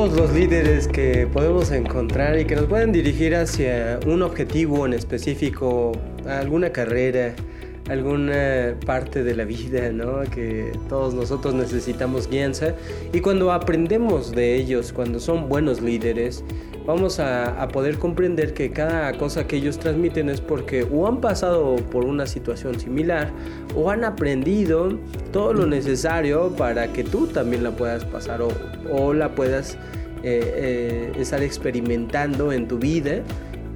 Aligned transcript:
todos 0.00 0.16
los 0.18 0.32
líderes 0.32 0.88
que 0.88 1.28
podemos 1.30 1.70
encontrar 1.70 2.38
y 2.38 2.46
que 2.46 2.56
nos 2.56 2.64
pueden 2.64 2.90
dirigir 2.90 3.36
hacia 3.36 4.00
un 4.06 4.22
objetivo 4.22 4.86
en 4.86 4.94
específico, 4.94 5.92
alguna 6.26 6.72
carrera, 6.72 7.34
alguna 7.86 8.76
parte 8.86 9.22
de 9.22 9.36
la 9.36 9.44
vida, 9.44 9.92
¿no? 9.92 10.22
Que 10.22 10.72
todos 10.88 11.12
nosotros 11.12 11.52
necesitamos 11.52 12.30
guianza. 12.30 12.74
Y 13.12 13.20
cuando 13.20 13.52
aprendemos 13.52 14.32
de 14.32 14.56
ellos, 14.56 14.90
cuando 14.90 15.20
son 15.20 15.50
buenos 15.50 15.82
líderes, 15.82 16.44
vamos 16.86 17.20
a, 17.20 17.68
poder 17.68 17.98
comprender 17.98 18.54
que 18.54 18.70
cada 18.70 19.12
cosa 19.16 19.46
que 19.46 19.56
ellos 19.56 19.78
transmiten 19.78 20.28
es 20.28 20.40
porque 20.40 20.82
o 20.82 21.06
han 21.06 21.20
pasado 21.20 21.76
por 21.76 22.04
una 22.04 22.26
situación 22.26 22.80
similar 22.80 23.30
o 23.76 23.90
han 23.90 24.04
aprendido 24.04 24.98
todo 25.32 25.52
lo 25.52 25.66
necesario 25.66 26.50
para 26.56 26.92
que 26.92 27.04
tú 27.04 27.26
también 27.26 27.62
la 27.62 27.70
puedas 27.70 28.04
pasar 28.04 28.40
o, 28.42 29.14
la 29.14 29.34
puedas 29.34 29.74
eh, 30.22 31.12
eh, 31.12 31.12
estar 31.18 31.42
experimentando 31.42 32.52
en 32.52 32.66
tu 32.66 32.78
vida 32.78 33.22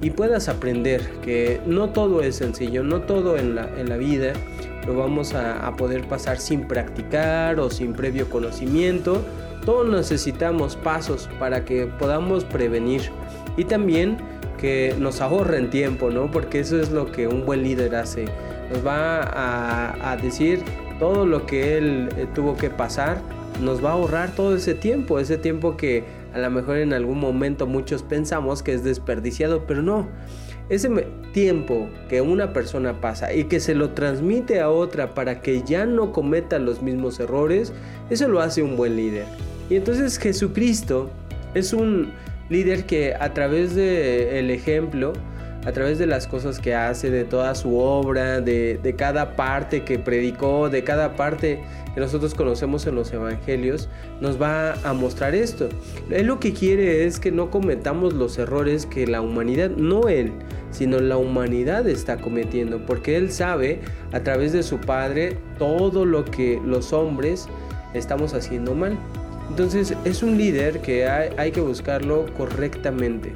y 0.01 0.09
puedas 0.09 0.49
aprender 0.49 1.01
que 1.23 1.61
no 1.65 1.89
todo 1.89 2.21
es 2.21 2.35
sencillo, 2.35 2.83
no 2.83 3.01
todo 3.01 3.37
en 3.37 3.55
la, 3.55 3.69
en 3.77 3.89
la 3.89 3.97
vida 3.97 4.33
lo 4.85 4.95
vamos 4.95 5.33
a, 5.33 5.65
a, 5.65 5.75
poder 5.75 6.07
pasar 6.07 6.37
sin 6.37 6.67
practicar 6.67 7.59
o 7.59 7.71
sin 7.71 7.93
previo 7.93 8.29
conocimiento. 8.29 9.23
Todos 9.65 9.87
necesitamos 9.89 10.75
pasos 10.75 11.29
para 11.39 11.65
que 11.65 11.87
podamos 11.87 12.43
prevenir 12.45 13.09
y 13.57 13.65
también 13.65 14.17
que 14.59 14.95
nos 14.99 15.21
ahorren 15.21 15.69
tiempo, 15.69 16.11
¿no? 16.11 16.31
Porque 16.31 16.59
eso 16.59 16.79
es 16.79 16.91
lo 16.91 17.11
que 17.11 17.27
un 17.27 17.45
buen 17.45 17.63
líder 17.63 17.95
hace. 17.95 18.25
Nos 18.71 18.85
va 18.85 19.21
a, 19.21 20.11
a 20.11 20.17
decir 20.17 20.63
todo 20.99 21.25
lo 21.25 21.45
que 21.45 21.77
él 21.77 22.09
eh, 22.17 22.27
tuvo 22.33 22.55
que 22.55 22.69
pasar, 22.69 23.21
nos 23.61 23.83
va 23.83 23.89
a 23.89 23.93
ahorrar 23.93 24.31
todo 24.35 24.55
ese 24.55 24.73
tiempo, 24.73 25.19
ese 25.19 25.37
tiempo 25.37 25.77
que 25.77 26.03
a 26.33 26.39
lo 26.39 26.51
mejor 26.51 26.77
en 26.77 26.93
algún 26.93 27.19
momento 27.19 27.65
muchos 27.65 28.03
pensamos 28.03 28.61
que 28.61 28.73
es 28.73 28.83
desperdiciado, 28.83 29.65
pero 29.65 29.81
no. 29.81 30.07
Ese 30.67 30.89
tiempo 31.31 31.89
que 32.09 32.21
una 32.21 32.51
persona 32.51 32.99
pasa 32.99 33.33
y 33.33 33.45
que 33.45 33.59
se 33.59 33.75
lo 33.75 33.91
transmite 33.91 34.61
a 34.61 34.69
otra 34.69 35.13
para 35.13 35.41
que 35.41 35.61
ya 35.61 35.85
no 35.85 36.11
cometa 36.11 36.57
los 36.59 36.81
mismos 36.81 37.19
errores, 37.19 37.71
eso 38.09 38.27
lo 38.27 38.41
hace 38.41 38.63
un 38.63 38.75
buen 38.75 38.95
líder. 38.95 39.25
Y 39.69 39.75
entonces 39.75 40.17
Jesucristo 40.17 41.09
es 41.53 41.73
un 41.73 42.11
líder 42.49 42.85
que 42.85 43.15
a 43.15 43.33
través 43.33 43.75
del 43.75 44.51
ejemplo, 44.51 45.13
a 45.65 45.71
través 45.71 45.97
de 45.97 46.05
las 46.05 46.27
cosas 46.27 46.59
que 46.59 46.75
hace, 46.75 47.09
de 47.09 47.23
toda 47.23 47.55
su 47.55 47.79
obra, 47.79 48.39
de, 48.39 48.79
de, 48.81 48.95
cada 48.95 49.35
parte 49.35 49.83
que 49.83 49.97
predicó, 49.97 50.69
de 50.69 50.83
cada 50.83 51.15
parte 51.15 51.63
que 51.95 51.99
nosotros 51.99 52.35
conocemos 52.35 52.85
en 52.85 52.93
los 52.93 53.11
evangelios, 53.11 53.89
nos 54.21 54.39
va 54.39 54.73
a 54.83 54.93
mostrar 54.93 55.33
esto. 55.33 55.69
Él 56.11 56.27
lo 56.27 56.39
que 56.39 56.53
quiere 56.53 57.05
es 57.05 57.19
que 57.19 57.31
no 57.31 57.49
cometamos 57.49 58.13
los 58.13 58.37
errores 58.37 58.85
que 58.85 59.07
la 59.07 59.21
humanidad, 59.21 59.71
no 59.71 60.07
él, 60.07 60.31
sino 60.69 60.99
la 60.99 61.17
humanidad 61.17 61.87
está 61.87 62.17
cometiendo, 62.17 62.85
porque 62.85 63.17
él 63.17 63.31
sabe 63.31 63.79
a 64.11 64.19
través 64.19 64.53
de 64.53 64.61
su 64.61 64.77
Padre 64.77 65.39
todo 65.57 66.05
lo 66.05 66.25
que 66.25 66.61
los 66.63 66.93
hombres 66.93 67.47
estamos 67.95 68.35
haciendo 68.35 68.75
mal. 68.75 68.99
Entonces 69.49 69.95
es 70.03 70.23
un 70.23 70.37
líder 70.37 70.81
que 70.81 71.07
hay, 71.07 71.51
que 71.51 71.61
buscarlo 71.61 72.25
correctamente 72.37 73.33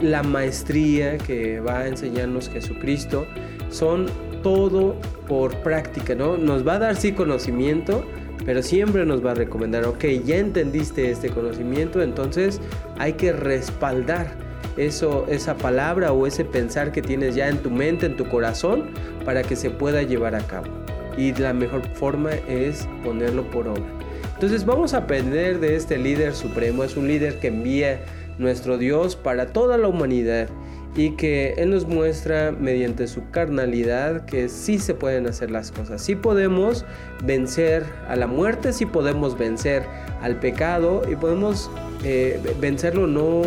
la 0.00 0.22
maestría 0.22 1.18
que 1.18 1.60
va 1.60 1.80
a 1.80 1.88
enseñarnos 1.88 2.48
Jesucristo, 2.48 3.26
son 3.68 4.06
todo 4.42 4.94
por 5.26 5.56
práctica, 5.58 6.14
¿no? 6.14 6.36
Nos 6.36 6.66
va 6.66 6.74
a 6.74 6.78
dar 6.78 6.96
sí 6.96 7.12
conocimiento, 7.12 8.04
pero 8.44 8.62
siempre 8.62 9.04
nos 9.04 9.24
va 9.24 9.32
a 9.32 9.34
recomendar, 9.34 9.84
ok, 9.84 10.04
ya 10.24 10.36
entendiste 10.36 11.10
este 11.10 11.30
conocimiento, 11.30 12.00
entonces 12.00 12.60
hay 12.96 13.14
que 13.14 13.32
respaldar 13.32 14.34
eso, 14.76 15.26
esa 15.28 15.56
palabra 15.56 16.12
o 16.12 16.26
ese 16.26 16.44
pensar 16.44 16.92
que 16.92 17.02
tienes 17.02 17.34
ya 17.34 17.48
en 17.48 17.58
tu 17.58 17.70
mente, 17.70 18.06
en 18.06 18.16
tu 18.16 18.28
corazón, 18.28 18.84
para 19.24 19.42
que 19.42 19.56
se 19.56 19.70
pueda 19.70 20.02
llevar 20.02 20.34
a 20.36 20.46
cabo. 20.46 20.68
Y 21.16 21.32
la 21.34 21.52
mejor 21.52 21.82
forma 21.94 22.30
es 22.46 22.86
ponerlo 23.02 23.42
por 23.50 23.66
obra. 23.66 24.05
Entonces 24.36 24.66
vamos 24.66 24.92
a 24.92 24.98
aprender 24.98 25.60
de 25.60 25.76
este 25.76 25.96
líder 25.96 26.34
supremo, 26.34 26.84
es 26.84 26.94
un 26.98 27.08
líder 27.08 27.38
que 27.38 27.46
envía 27.46 28.04
nuestro 28.36 28.76
Dios 28.76 29.16
para 29.16 29.46
toda 29.46 29.78
la 29.78 29.88
humanidad 29.88 30.50
y 30.94 31.12
que 31.12 31.54
Él 31.56 31.70
nos 31.70 31.86
muestra 31.86 32.52
mediante 32.52 33.06
su 33.06 33.30
carnalidad 33.30 34.26
que 34.26 34.50
sí 34.50 34.78
se 34.78 34.92
pueden 34.92 35.26
hacer 35.26 35.50
las 35.50 35.72
cosas, 35.72 36.02
sí 36.02 36.16
podemos 36.16 36.84
vencer 37.24 37.84
a 38.08 38.16
la 38.16 38.26
muerte, 38.26 38.74
sí 38.74 38.84
podemos 38.84 39.38
vencer 39.38 39.84
al 40.20 40.36
pecado 40.36 41.00
y 41.10 41.16
podemos 41.16 41.70
eh, 42.04 42.38
vencerlo 42.60 43.06
no, 43.06 43.42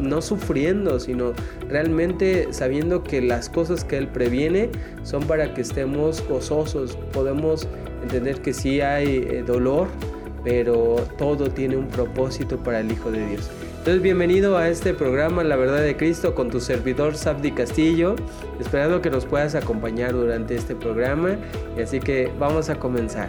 no 0.00 0.22
sufriendo, 0.22 1.00
sino 1.00 1.32
realmente 1.68 2.52
sabiendo 2.52 3.02
que 3.02 3.20
las 3.22 3.48
cosas 3.48 3.84
que 3.84 3.98
Él 3.98 4.06
previene 4.06 4.70
son 5.02 5.24
para 5.24 5.52
que 5.52 5.62
estemos 5.62 6.22
gozosos, 6.28 6.96
podemos 7.12 7.66
entender 8.02 8.40
que 8.40 8.52
sí 8.52 8.80
hay 8.80 9.26
eh, 9.28 9.44
dolor, 9.46 9.88
pero 10.44 10.96
todo 11.16 11.50
tiene 11.50 11.76
un 11.76 11.88
propósito 11.88 12.58
para 12.58 12.80
el 12.80 12.92
Hijo 12.92 13.10
de 13.10 13.26
Dios. 13.26 13.50
Entonces, 13.78 14.02
bienvenido 14.02 14.58
a 14.58 14.68
este 14.68 14.92
programa 14.94 15.44
La 15.44 15.56
Verdad 15.56 15.82
de 15.82 15.96
Cristo 15.96 16.34
con 16.34 16.50
tu 16.50 16.60
servidor 16.60 17.16
Sabdi 17.16 17.52
Castillo, 17.52 18.16
esperando 18.60 19.00
que 19.00 19.10
nos 19.10 19.24
puedas 19.24 19.54
acompañar 19.54 20.12
durante 20.12 20.54
este 20.54 20.74
programa. 20.74 21.36
Y 21.76 21.82
así 21.82 22.00
que 22.00 22.30
vamos 22.38 22.68
a 22.68 22.78
comenzar 22.78 23.28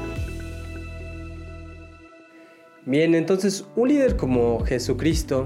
Bien, 2.85 3.13
entonces 3.13 3.65
un 3.75 3.89
líder 3.89 4.15
como 4.15 4.65
Jesucristo 4.65 5.45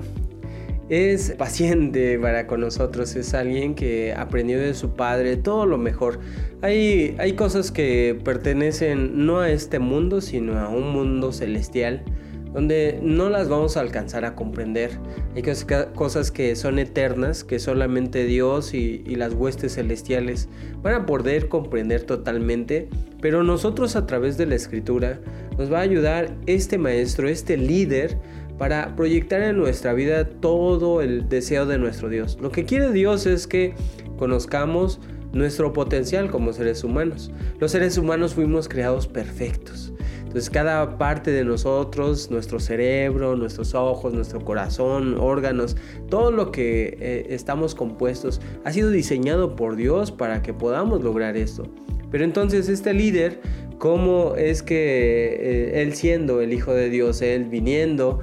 es 0.88 1.31
paciente 1.31 2.18
para 2.18 2.47
con 2.47 2.62
nosotros, 2.62 3.16
es 3.16 3.34
alguien 3.34 3.75
que 3.75 4.13
aprendió 4.13 4.59
de 4.59 4.73
su 4.73 4.91
padre 4.91 5.35
todo 5.35 5.66
lo 5.66 5.78
mejor. 5.78 6.19
Hay, 6.62 7.16
hay 7.18 7.34
cosas 7.34 7.72
que 7.72 8.18
pertenecen 8.23 9.25
no 9.25 9.40
a 9.40 9.49
este 9.49 9.79
mundo, 9.79 10.22
sino 10.22 10.58
a 10.59 10.70
un 10.70 10.93
mundo 10.93 11.34
celestial 11.34 12.03
donde 12.55 12.99
no 13.03 13.29
las 13.29 13.49
vamos 13.49 13.75
a 13.75 13.81
alcanzar 13.81 14.23
a 14.23 14.34
comprender. 14.34 14.91
Hay 15.35 15.43
cosas 15.93 16.31
que 16.31 16.55
son 16.55 16.79
eternas, 16.79 17.43
que 17.43 17.59
solamente 17.59 18.23
Dios 18.23 18.73
y, 18.73 19.03
y, 19.05 19.16
las 19.16 19.34
huestes 19.34 19.75
celestiales 19.75 20.47
van 20.81 20.93
a 20.93 21.05
poder 21.05 21.49
comprender 21.49 22.03
totalmente, 22.03 22.87
pero 23.19 23.43
nosotros 23.43 23.97
a 23.97 24.05
través 24.05 24.37
de 24.37 24.46
la 24.46 24.55
escritura 24.55 25.19
nos 25.57 25.69
va 25.69 25.79
a 25.79 25.81
ayudar 25.81 26.34
este 26.46 26.78
maestro, 26.78 27.28
este 27.28 27.57
líder, 27.57 28.17
para 28.58 28.96
proyectar 28.96 29.41
en 29.41 29.58
nuestra 29.58 29.91
vida 29.91 30.23
todo 30.23 31.01
el 31.01 31.28
deseo 31.28 31.66
de 31.66 31.78
nuestro 31.78 32.08
Dios. 32.08 32.37
Lo 32.41 32.51
que 32.51 32.63
quiere 32.63 32.93
Dios 32.93 33.25
es 33.25 33.47
que 33.47 33.73
conozcamos 34.17 35.01
nuestro 35.34 35.73
potencial 35.73 36.31
como 36.31 36.53
seres 36.53 36.85
humanos. 36.85 37.31
Los 37.59 37.72
seres 37.72 37.97
humanos 37.97 38.34
fuimos 38.34 38.69
creados 38.69 39.08
perfectos. 39.08 39.91
Entonces 40.35 40.49
cada 40.49 40.97
parte 40.97 41.32
de 41.32 41.46
nosotros, 41.46 42.29
nuestro 42.29 42.59
cerebro, 42.59 43.37
nuestros 43.37 43.73
ojos, 43.73 44.14
nuestro 44.14 44.43
corazón, 44.43 45.16
órganos, 45.17 45.78
todo 46.09 46.29
lo 46.29 46.52
que 46.52 46.97
eh, 46.99 47.28
estamos 47.29 47.73
compuestos 47.73 48.41
ha 48.66 48.73
sido 48.73 48.91
diseñado 48.91 49.55
por 49.55 49.78
Dios 49.78 50.11
para 50.11 50.41
que 50.41 50.53
podamos 50.53 51.02
lograr 51.02 51.37
esto. 51.37 51.64
Pero 52.11 52.26
entonces 52.26 52.67
este 52.67 52.93
líder, 52.93 53.40
¿cómo 53.78 54.35
es 54.35 54.61
que 54.61 55.37
eh, 55.40 55.82
él 55.82 55.96
siendo 55.96 56.41
el 56.41 56.52
Hijo 56.52 56.73
de 56.73 56.90
Dios, 56.90 57.22
él 57.22 57.46
viniendo, 57.46 58.20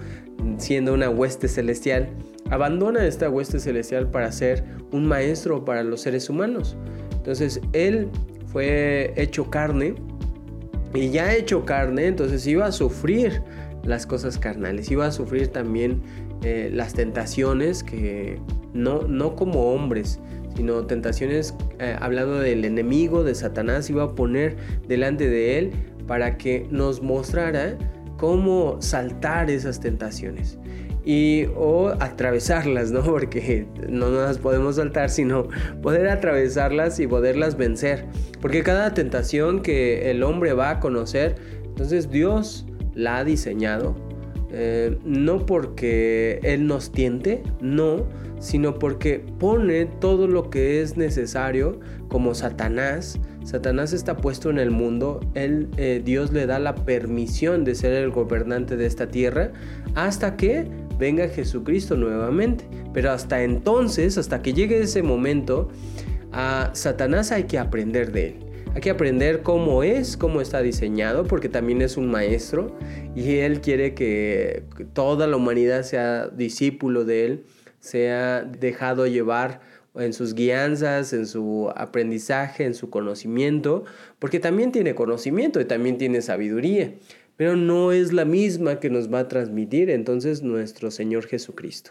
siendo 0.59 0.93
una 0.93 1.09
hueste 1.09 1.49
celestial, 1.49 2.11
abandona 2.51 3.07
esta 3.07 3.31
hueste 3.31 3.59
celestial 3.59 4.11
para 4.11 4.31
ser 4.33 4.63
un 4.91 5.07
maestro 5.07 5.65
para 5.65 5.83
los 5.83 6.03
seres 6.03 6.29
humanos. 6.29 6.77
Entonces 7.13 7.59
Él 7.73 8.11
fue 8.53 9.15
hecho 9.17 9.49
carne 9.49 9.95
y 10.95 11.11
ya 11.11 11.35
hecho 11.35 11.65
carne, 11.65 12.07
entonces 12.07 12.47
iba 12.47 12.67
a 12.67 12.73
sufrir 12.73 13.43
las 13.85 14.07
cosas 14.07 14.39
carnales, 14.39 14.91
iba 14.91 15.07
a 15.07 15.13
sufrir 15.13 15.49
también 15.49 16.03
eh, 16.43 16.71
las 16.73 16.95
tentaciones 16.95 17.83
que 17.83 18.39
no, 18.73 19.03
no 19.03 19.35
como 19.35 19.73
hombres, 19.73 20.21
sino 20.57 20.87
tentaciones 20.87 21.55
eh, 21.79 21.97
hablando 21.99 22.39
del 22.39 22.65
enemigo, 22.65 23.25
de 23.25 23.35
Satanás, 23.35 23.89
iba 23.91 24.05
a 24.05 24.15
poner 24.15 24.57
delante 24.87 25.29
de 25.29 25.59
él 25.59 25.73
para 26.07 26.37
que 26.37 26.67
nos 26.71 27.03
mostrara 27.03 27.77
cómo 28.19 28.81
saltar 28.81 29.51
esas 29.51 29.81
tentaciones 29.81 30.59
y 31.05 31.47
o 31.57 31.89
atravesarlas, 32.01 32.91
¿no? 32.93 33.03
Porque 33.05 33.67
no 33.89 34.11
las 34.11 34.39
podemos 34.39 34.77
saltar, 34.77 35.11
sino 35.11 35.49
poder 35.83 36.09
atravesarlas 36.09 36.99
y 37.01 37.07
poderlas 37.07 37.57
vencer. 37.57 38.07
Porque 38.41 38.63
cada 38.63 38.95
tentación 38.95 39.63
que 39.63 40.11
el 40.11 40.23
hombre 40.23 40.53
va 40.53 40.71
a 40.71 40.81
conocer, 40.81 41.37
entonces 41.65 42.11
Dios 42.11 42.67
la 42.95 43.19
ha 43.19 43.25
diseñado, 43.25 43.97
eh, 44.51 44.99
no 45.05 45.47
porque 45.47 46.41
Él 46.43 46.67
nos 46.67 46.93
tiente, 46.93 47.43
no, 47.61 48.07
sino 48.39 48.79
porque 48.79 49.25
pone 49.39 49.87
todo 49.87 50.27
lo 50.27 50.51
que 50.51 50.83
es 50.83 50.97
necesario, 50.97 51.79
como 52.09 52.35
Satanás. 52.35 53.19
Satanás 53.45 53.93
está 53.93 54.17
puesto 54.17 54.51
en 54.51 54.59
el 54.59 54.71
mundo, 54.71 55.21
él, 55.35 55.69
eh, 55.77 56.03
Dios 56.05 56.33
le 56.33 56.47
da 56.47 56.59
la 56.59 56.75
permisión 56.75 57.65
de 57.65 57.75
ser 57.75 57.93
el 57.95 58.11
gobernante 58.11 58.77
de 58.77 58.87
esta 58.87 59.09
tierra 59.09 59.53
hasta 59.95 60.37
que 60.37 60.69
venga 61.03 61.29
Jesucristo 61.29 61.97
nuevamente. 61.97 62.65
Pero 62.95 63.11
hasta 63.11 63.43
entonces, 63.43 64.19
hasta 64.19 64.41
que 64.41 64.53
llegue 64.53 64.81
ese 64.81 65.03
momento, 65.03 65.69
a 66.31 66.71
Satanás 66.75 67.33
hay 67.33 67.45
que 67.45 67.59
aprender 67.59 68.13
de 68.13 68.29
él. 68.29 68.37
Hay 68.75 68.81
que 68.81 68.91
aprender 68.91 69.43
cómo 69.43 69.83
es, 69.83 70.17
cómo 70.17 70.41
está 70.41 70.63
diseñado, 70.63 71.25
porque 71.25 71.49
también 71.49 71.83
es 71.83 71.97
un 71.97 72.07
maestro 72.07 72.75
y 73.15 73.39
él 73.39 73.61
quiere 73.61 73.95
que 73.95 74.63
toda 74.95 75.27
la 75.27 75.37
humanidad 75.37 75.83
sea 75.83 76.29
discípulo 76.29 77.05
de 77.05 77.27
él, 77.27 77.45
sea 77.81 78.43
dejado 78.43 79.07
llevar 79.07 79.61
en 79.95 80.15
sus 80.15 80.35
guianzas, 80.35 81.13
en 81.13 81.27
su 81.27 81.71
aprendizaje, 81.77 82.65
en 82.65 82.75
su 82.75 82.89
conocimiento, 82.89 83.85
porque 84.19 84.41
también 84.41 84.73
tiene 84.73 84.95
conocimiento 84.95 85.61
y 85.61 85.67
también 85.67 85.99
tiene 85.99 86.23
sabiduría, 86.23 86.95
pero 87.43 87.57
no 87.57 87.91
es 87.91 88.13
la 88.13 88.25
misma 88.25 88.79
que 88.79 88.89
nos 88.89 89.13
va 89.13 89.19
a 89.19 89.27
transmitir 89.27 89.91
entonces 89.91 90.45
nuestro 90.45 90.93
Señor 90.93 91.27
Jesucristo. 91.27 91.91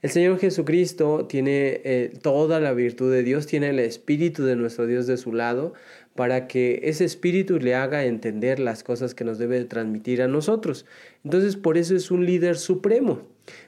El 0.00 0.08
Señor 0.08 0.38
Jesucristo 0.38 1.26
tiene 1.28 1.82
eh, 1.84 2.14
toda 2.22 2.60
la 2.60 2.72
virtud 2.72 3.12
de 3.12 3.22
Dios, 3.22 3.46
tiene 3.46 3.68
el 3.68 3.78
Espíritu 3.78 4.44
de 4.44 4.56
nuestro 4.56 4.86
Dios 4.86 5.06
de 5.06 5.18
su 5.18 5.34
lado, 5.34 5.74
para 6.14 6.46
que 6.46 6.80
ese 6.84 7.04
Espíritu 7.04 7.58
le 7.58 7.74
haga 7.74 8.06
entender 8.06 8.58
las 8.58 8.82
cosas 8.82 9.14
que 9.14 9.24
nos 9.24 9.36
debe 9.36 9.62
transmitir 9.66 10.22
a 10.22 10.28
nosotros. 10.28 10.86
Entonces, 11.24 11.56
por 11.56 11.76
eso 11.76 11.94
es 11.94 12.10
un 12.10 12.24
líder 12.24 12.56
supremo. 12.56 13.20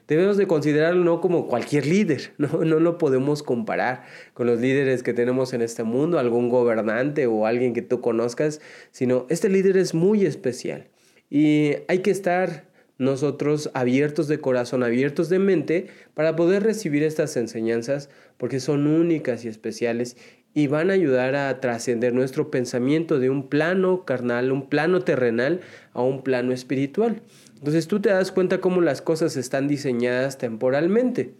Debemos 0.07 0.35
de 0.35 0.47
considerarlo 0.47 1.03
no 1.03 1.21
como 1.21 1.47
cualquier 1.47 1.85
líder, 1.85 2.31
¿no? 2.39 2.65
no 2.65 2.79
lo 2.79 2.97
podemos 2.97 3.43
comparar 3.43 4.03
con 4.33 4.47
los 4.47 4.59
líderes 4.59 5.03
que 5.03 5.13
tenemos 5.13 5.53
en 5.53 5.61
este 5.61 5.83
mundo, 5.83 6.17
algún 6.17 6.49
gobernante 6.49 7.27
o 7.27 7.45
alguien 7.45 7.73
que 7.73 7.83
tú 7.83 8.01
conozcas, 8.01 8.61
sino 8.89 9.27
este 9.29 9.47
líder 9.47 9.77
es 9.77 9.93
muy 9.93 10.25
especial 10.25 10.88
y 11.29 11.73
hay 11.87 11.99
que 11.99 12.11
estar 12.11 12.69
nosotros 12.97 13.71
abiertos 13.73 14.27
de 14.27 14.39
corazón, 14.39 14.83
abiertos 14.83 15.29
de 15.29 15.39
mente, 15.39 15.87
para 16.13 16.35
poder 16.35 16.63
recibir 16.63 17.01
estas 17.03 17.37
enseñanzas, 17.37 18.09
porque 18.37 18.59
son 18.59 18.87
únicas 18.87 19.45
y 19.45 19.47
especiales 19.47 20.17
y 20.53 20.67
van 20.67 20.89
a 20.89 20.93
ayudar 20.93 21.35
a 21.35 21.59
trascender 21.61 22.13
nuestro 22.13 22.51
pensamiento 22.51 23.19
de 23.19 23.29
un 23.29 23.47
plano 23.47 24.03
carnal, 24.03 24.51
un 24.51 24.67
plano 24.67 25.01
terrenal, 25.01 25.61
a 25.93 26.01
un 26.01 26.23
plano 26.23 26.51
espiritual. 26.51 27.21
Entonces 27.55 27.87
tú 27.87 28.01
te 28.01 28.09
das 28.09 28.31
cuenta 28.31 28.59
cómo 28.59 28.81
las 28.81 29.01
cosas 29.01 29.37
están 29.37 29.67
diseñadas 29.67 30.37
temporalmente. 30.37 31.35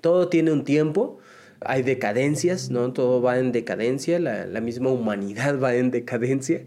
Todo 0.00 0.28
tiene 0.28 0.52
un 0.52 0.64
tiempo, 0.64 1.18
hay 1.60 1.82
decadencias, 1.82 2.70
¿no? 2.70 2.92
Todo 2.92 3.22
va 3.22 3.38
en 3.38 3.52
decadencia, 3.52 4.18
la, 4.18 4.46
la, 4.46 4.60
misma 4.60 4.90
humanidad 4.90 5.60
va 5.60 5.74
en 5.74 5.90
decadencia, 5.90 6.62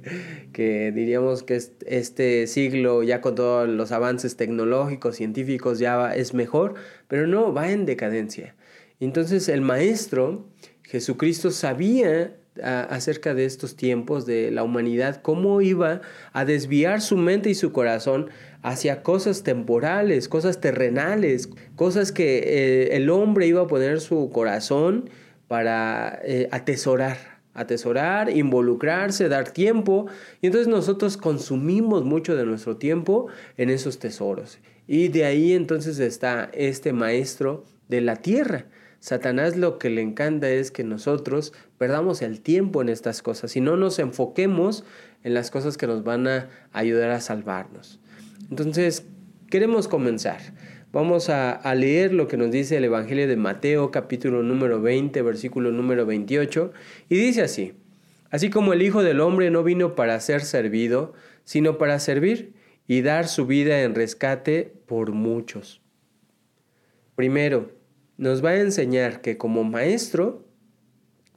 que 0.54 0.92
diríamos 0.92 1.44
que 1.44 1.62
este 1.86 2.48
siglo 2.48 3.04
ya 3.04 3.22
con 3.22 3.36
todos 3.36 3.68
los 3.68 3.92
avances 3.92 4.36
tecnológicos, 4.36 5.16
científicos 5.16 5.80
ya 5.80 6.16
es 6.16 6.34
mejor, 6.34 6.76
pero 7.08 7.28
no, 7.28 7.54
va 7.54 7.72
en 7.72 7.86
decadencia. 7.86 8.56
Entonces 9.00 9.48
el 9.50 9.62
maestro, 9.62 10.48
Jesucristo, 10.84 11.52
sabía 11.52 12.39
acerca 12.62 13.34
de 13.34 13.46
estos 13.46 13.76
tiempos 13.76 14.26
de 14.26 14.52
la 14.52 14.64
humanidad, 14.64 15.22
cómo 15.22 15.62
iba 15.62 16.02
a 16.34 16.46
desviar 16.46 17.02
su 17.02 17.18
mente 17.18 17.50
y 17.50 17.56
su 17.56 17.72
corazón 17.72 18.30
hacia 18.62 19.02
cosas 19.02 19.44
temporales, 19.44 20.28
cosas 20.28 20.60
terrenales, 20.60 21.50
cosas 21.76 22.12
que 22.12 22.40
eh, 22.40 22.96
el 22.98 23.10
hombre 23.10 23.48
iba 23.48 23.62
a 23.62 23.68
poner 23.68 24.02
su 24.02 24.30
corazón 24.32 25.10
para 25.48 26.20
eh, 26.24 26.50
atesorar, 26.52 27.18
atesorar, 27.54 28.30
involucrarse, 28.30 29.30
dar 29.30 29.52
tiempo. 29.52 30.08
Y 30.42 30.48
entonces 30.48 30.68
nosotros 30.68 31.18
consumimos 31.18 32.04
mucho 32.04 32.36
de 32.36 32.46
nuestro 32.46 32.78
tiempo 32.78 33.28
en 33.58 33.70
esos 33.70 34.00
tesoros. 34.00 34.60
Y 34.88 35.08
de 35.10 35.26
ahí 35.26 35.54
entonces 35.54 36.00
está 36.00 36.50
este 36.54 36.94
maestro 36.94 37.64
de 37.88 38.02
la 38.02 38.18
tierra. 38.18 38.66
Satanás 39.00 39.56
lo 39.56 39.80
que 39.80 39.90
le 39.90 40.02
encanta 40.02 40.50
es 40.50 40.72
que 40.72 40.84
nosotros 40.84 41.54
perdamos 41.78 42.22
el 42.22 42.42
tiempo 42.42 42.82
en 42.82 42.90
estas 42.90 43.22
cosas 43.22 43.56
y 43.56 43.62
no 43.62 43.78
nos 43.78 43.98
enfoquemos 44.00 44.84
en 45.24 45.34
las 45.34 45.52
cosas 45.52 45.78
que 45.78 45.88
nos 45.88 46.04
van 46.04 46.28
a 46.28 46.50
ayudar 46.74 47.12
a 47.12 47.22
salvarnos. 47.22 48.00
Entonces, 48.50 49.06
queremos 49.50 49.88
comenzar. 49.88 50.40
Vamos 50.92 51.30
a, 51.30 51.62
leer 51.76 52.14
lo 52.14 52.28
que 52.28 52.36
nos 52.36 52.52
dice 52.52 52.78
el 52.78 52.84
Evangelio 52.84 53.28
de 53.28 53.36
Mateo, 53.36 53.92
capítulo 53.92 54.42
número 54.42 54.82
20, 54.82 55.22
versículo 55.22 55.72
número 55.72 56.06
28, 56.06 56.74
y 57.10 57.16
dice 57.16 57.44
así, 57.44 57.74
así 58.32 58.50
como 58.50 58.74
el 58.74 58.82
Hijo 58.82 59.04
del 59.04 59.22
Hombre 59.22 59.52
no 59.52 59.64
vino 59.64 59.94
para 59.94 60.20
ser 60.20 60.42
servido, 60.42 61.14
sino 61.44 61.78
para 61.78 62.00
servir 62.00 62.54
y 62.88 63.02
dar 63.02 63.28
su 63.28 63.46
vida 63.46 63.84
en 63.84 63.94
rescate 63.94 64.74
por 64.88 65.12
muchos. 65.12 65.80
Primero, 67.16 67.79
nos 68.20 68.44
va 68.44 68.50
a 68.50 68.60
enseñar 68.60 69.22
que 69.22 69.38
como 69.38 69.64
maestro, 69.64 70.46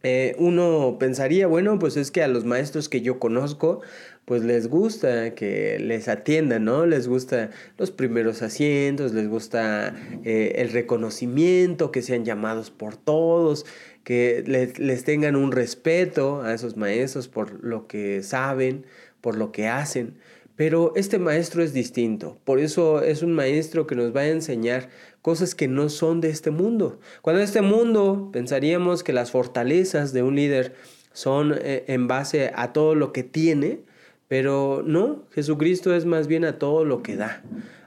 eh, 0.02 0.34
uno 0.38 0.96
pensaría, 0.98 1.46
bueno, 1.46 1.78
pues 1.78 1.96
es 1.96 2.10
que 2.10 2.24
a 2.24 2.28
los 2.28 2.44
maestros 2.44 2.88
que 2.88 3.02
yo 3.02 3.20
conozco, 3.20 3.82
pues 4.24 4.42
les 4.42 4.66
gusta 4.66 5.32
que 5.36 5.78
les 5.78 6.08
atiendan, 6.08 6.64
¿no? 6.64 6.84
Les 6.84 7.06
gusta 7.06 7.50
los 7.78 7.92
primeros 7.92 8.42
asientos, 8.42 9.12
les 9.14 9.28
gusta 9.28 9.94
eh, 10.24 10.54
el 10.56 10.72
reconocimiento, 10.72 11.92
que 11.92 12.02
sean 12.02 12.24
llamados 12.24 12.72
por 12.72 12.96
todos, 12.96 13.64
que 14.02 14.42
les, 14.44 14.80
les 14.80 15.04
tengan 15.04 15.36
un 15.36 15.52
respeto 15.52 16.42
a 16.42 16.52
esos 16.52 16.76
maestros 16.76 17.28
por 17.28 17.62
lo 17.62 17.86
que 17.86 18.24
saben, 18.24 18.86
por 19.20 19.36
lo 19.36 19.52
que 19.52 19.68
hacen. 19.68 20.18
Pero 20.56 20.92
este 20.96 21.18
maestro 21.18 21.62
es 21.62 21.72
distinto, 21.72 22.38
por 22.44 22.58
eso 22.58 23.02
es 23.02 23.22
un 23.22 23.32
maestro 23.32 23.86
que 23.86 23.94
nos 23.94 24.14
va 24.14 24.22
a 24.22 24.28
enseñar 24.28 24.90
cosas 25.22 25.54
que 25.54 25.68
no 25.68 25.88
son 25.88 26.20
de 26.20 26.28
este 26.28 26.50
mundo. 26.50 26.98
Cuando 27.22 27.40
en 27.40 27.44
este 27.44 27.62
mundo 27.62 28.30
pensaríamos 28.32 29.02
que 29.02 29.12
las 29.12 29.30
fortalezas 29.30 30.12
de 30.12 30.22
un 30.22 30.34
líder 30.34 30.74
son 31.12 31.54
eh, 31.56 31.84
en 31.86 32.08
base 32.08 32.50
a 32.54 32.72
todo 32.72 32.94
lo 32.94 33.12
que 33.12 33.22
tiene, 33.22 33.80
pero 34.28 34.82
no, 34.84 35.24
Jesucristo 35.30 35.94
es 35.94 36.04
más 36.04 36.26
bien 36.26 36.44
a 36.44 36.58
todo 36.58 36.84
lo 36.84 37.02
que 37.02 37.16
da, 37.16 37.42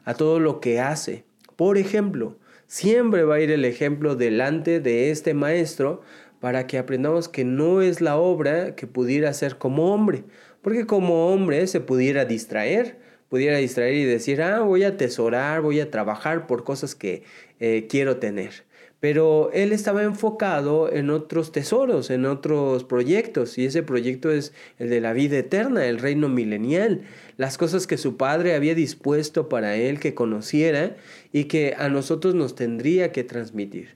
a 0.06 0.13
todo 0.13 0.39
lo 0.39 0.60
que 0.62 0.80
hace. 0.80 1.25
Por 1.56 1.77
ejemplo, 1.77 2.38
siempre 2.68 3.24
va 3.24 3.36
a 3.36 3.42
ir 3.42 3.51
el 3.51 3.65
ejemplo 3.65 4.15
delante 4.15 4.80
de 4.80 5.12
este 5.12 5.34
maestro 5.34 6.01
para 6.39 6.68
que 6.68 6.77
aprendamos 6.77 7.27
que 7.27 7.44
no 7.44 7.82
es 7.82 8.01
la 8.01 8.18
obra 8.18 8.75
que 8.75 8.88
pudiera 8.88 9.34
ser 9.34 9.58
como 9.58 9.94
hombre, 9.94 10.24
porque 10.62 10.86
como 10.86 11.34
hombre 11.34 11.65
se 11.68 11.82
pudiera 11.82 12.25
distraer, 12.25 13.00
pudiera 13.36 13.58
distraer 13.58 13.96
y 13.96 14.06
decir, 14.06 14.42
ah, 14.42 14.62
voy 14.62 14.86
a 14.86 14.88
atesorar, 14.88 15.62
voy 15.62 15.82
a 15.82 15.92
trabajar 15.92 16.48
por 16.48 16.63
cosas 16.63 16.96
que 16.96 17.24
eh, 17.60 17.86
quiero 17.89 18.15
tener 18.15 18.63
pero 19.01 19.51
él 19.54 19.72
estaba 19.72 20.04
enfocado 20.04 20.92
en 20.92 21.10
otros 21.10 21.51
tesoros, 21.51 22.10
en 22.10 22.25
otros 22.25 22.86
proyectos, 22.86 23.58
y 23.60 23.65
ese 23.65 23.84
proyecto 23.84 24.32
es 24.32 24.51
el 24.80 24.89
de 24.89 25.00
la 25.00 25.13
vida 25.13 25.38
eterna, 25.38 25.86
el 25.86 26.00
reino 26.00 26.27
milenial, 26.27 27.01
las 27.38 27.60
cosas 27.60 27.86
que 27.86 27.98
su 27.98 28.18
padre 28.18 28.56
había 28.56 28.74
dispuesto 28.74 29.48
para 29.48 29.75
él 29.75 30.00
que 30.00 30.15
conociera 30.15 30.96
y 31.32 31.44
que 31.44 31.75
a 31.77 31.89
nosotros 31.89 32.34
nos 32.34 32.56
tendría 32.56 33.12
que 33.12 33.24
transmitir. 33.24 33.89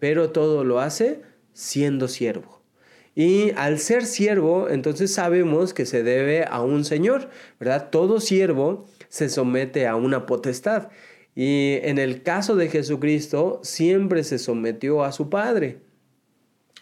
Pero 0.00 0.30
todo 0.30 0.64
lo 0.64 0.80
hace 0.80 1.20
siendo 1.52 2.08
siervo. 2.08 2.57
Y 3.18 3.50
al 3.56 3.80
ser 3.80 4.06
siervo, 4.06 4.68
entonces 4.68 5.12
sabemos 5.12 5.74
que 5.74 5.86
se 5.86 6.04
debe 6.04 6.44
a 6.44 6.62
un 6.62 6.84
Señor, 6.84 7.30
¿verdad? 7.58 7.90
Todo 7.90 8.20
siervo 8.20 8.86
se 9.08 9.28
somete 9.28 9.88
a 9.88 9.96
una 9.96 10.24
potestad. 10.24 10.90
Y 11.34 11.80
en 11.82 11.98
el 11.98 12.22
caso 12.22 12.54
de 12.54 12.68
Jesucristo, 12.68 13.58
siempre 13.64 14.22
se 14.22 14.38
sometió 14.38 15.02
a 15.02 15.10
su 15.10 15.30
Padre. 15.30 15.80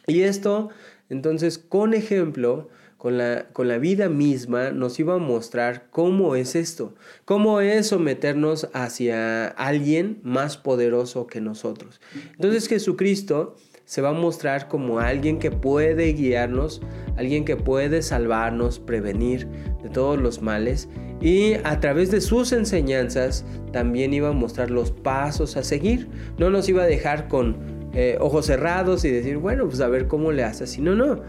Y 0.06 0.24
esto, 0.24 0.68
entonces, 1.08 1.56
con 1.56 1.94
ejemplo, 1.94 2.68
con 2.98 3.16
la, 3.16 3.48
con 3.54 3.66
la 3.68 3.78
vida 3.78 4.10
misma, 4.10 4.72
nos 4.72 5.00
iba 5.00 5.14
a 5.14 5.18
mostrar 5.18 5.86
cómo 5.90 6.36
es 6.36 6.54
esto, 6.54 6.94
cómo 7.24 7.62
es 7.62 7.86
someternos 7.86 8.68
hacia 8.74 9.48
alguien 9.48 10.20
más 10.22 10.58
poderoso 10.58 11.26
que 11.26 11.40
nosotros. 11.40 11.98
Entonces 12.34 12.68
Jesucristo 12.68 13.56
se 13.86 14.02
va 14.02 14.10
a 14.10 14.12
mostrar 14.12 14.68
como 14.68 14.98
alguien 14.98 15.38
que 15.38 15.50
puede 15.50 16.12
guiarnos, 16.12 16.82
alguien 17.16 17.44
que 17.44 17.56
puede 17.56 18.02
salvarnos, 18.02 18.80
prevenir 18.80 19.48
de 19.82 19.88
todos 19.88 20.20
los 20.20 20.42
males 20.42 20.88
y 21.20 21.54
a 21.64 21.80
través 21.80 22.10
de 22.10 22.20
sus 22.20 22.52
enseñanzas 22.52 23.44
también 23.72 24.12
iba 24.12 24.28
a 24.28 24.32
mostrar 24.32 24.70
los 24.70 24.90
pasos 24.90 25.56
a 25.56 25.62
seguir. 25.62 26.08
No 26.36 26.50
nos 26.50 26.68
iba 26.68 26.82
a 26.82 26.86
dejar 26.86 27.28
con 27.28 27.56
eh, 27.94 28.18
ojos 28.20 28.46
cerrados 28.46 29.04
y 29.04 29.10
decir, 29.10 29.38
bueno, 29.38 29.66
pues 29.66 29.80
a 29.80 29.88
ver 29.88 30.08
cómo 30.08 30.32
le 30.32 30.44
hace 30.44 30.64
así. 30.64 30.82
No, 30.82 30.94
no. 30.94 31.22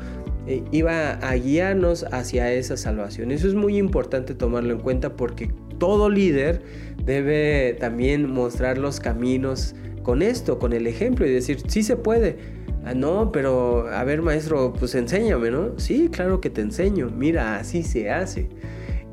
Eh, 0.47 0.63
iba 0.71 1.11
a 1.11 1.35
guiarnos 1.35 2.05
hacia 2.11 2.51
esa 2.51 2.75
salvación. 2.75 3.31
Eso 3.31 3.47
es 3.47 3.53
muy 3.53 3.77
importante 3.77 4.33
tomarlo 4.33 4.73
en 4.73 4.79
cuenta 4.79 5.15
porque 5.15 5.51
todo 5.77 6.09
líder 6.09 6.61
debe 7.05 7.77
también 7.79 8.29
mostrar 8.29 8.77
los 8.77 8.99
caminos 8.99 9.75
con 10.07 10.21
esto, 10.21 10.57
con 10.57 10.71
el 10.71 10.87
ejemplo 10.87 11.27
y 11.27 11.31
decir, 11.33 11.57
sí 11.67 11.83
se 11.83 11.97
puede. 11.97 12.37
Ah, 12.85 12.93
no, 12.93 13.29
pero 13.33 13.89
a 13.89 14.05
ver 14.05 14.21
maestro, 14.21 14.71
pues 14.71 14.95
enséñame, 14.95 15.51
¿no? 15.51 15.77
Sí, 15.77 16.07
claro 16.09 16.39
que 16.39 16.49
te 16.49 16.61
enseño. 16.61 17.11
Mira, 17.13 17.57
así 17.57 17.83
se 17.83 18.09
hace. 18.09 18.47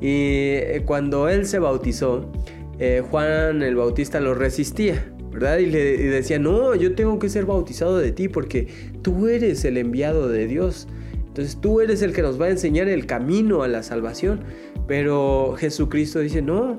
Y 0.01 0.55
eh, 0.55 0.83
cuando 0.87 1.29
él 1.29 1.47
se 1.47 1.59
bautizó, 1.59 2.31
eh, 2.79 3.03
Juan 3.11 3.63
el 3.63 3.75
Bautista 3.75 4.21
lo 4.21 4.35
resistía, 4.35 5.13
¿verdad? 5.33 5.59
Y 5.59 5.67
le 5.67 5.97
decía, 5.97 6.39
no, 6.39 6.77
yo 6.77 6.95
tengo 6.95 7.19
que 7.19 7.29
ser 7.29 7.45
bautizado 7.45 7.99
de 7.99 8.13
ti 8.13 8.29
porque 8.29 8.69
tú 9.03 9.27
eres 9.27 9.65
el 9.65 9.79
enviado 9.79 10.29
de 10.29 10.47
Dios. 10.47 10.87
Entonces 11.27 11.61
tú 11.61 11.81
eres 11.81 12.03
el 12.03 12.13
que 12.13 12.23
nos 12.23 12.41
va 12.41 12.47
a 12.47 12.51
enseñar 12.51 12.87
el 12.87 13.07
camino 13.07 13.65
a 13.65 13.67
la 13.67 13.83
salvación. 13.83 14.45
Pero 14.87 15.57
Jesucristo 15.59 16.21
dice, 16.21 16.41
no, 16.41 16.79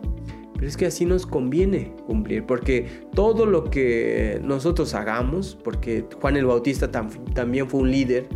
es 0.67 0.77
que 0.77 0.85
así 0.85 1.05
nos 1.05 1.25
conviene 1.25 1.93
cumplir, 2.07 2.45
porque 2.45 2.87
todo 3.13 3.45
lo 3.45 3.65
que 3.65 4.39
nosotros 4.43 4.93
hagamos, 4.93 5.57
porque 5.63 6.05
Juan 6.21 6.37
el 6.37 6.45
Bautista 6.45 6.89
también 6.89 7.69
fue 7.69 7.81
un 7.81 7.91
líder, 7.91 8.27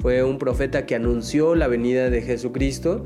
fue 0.00 0.22
un 0.22 0.38
profeta 0.38 0.86
que 0.86 0.94
anunció 0.94 1.54
la 1.54 1.68
venida 1.68 2.10
de 2.10 2.22
Jesucristo, 2.22 3.04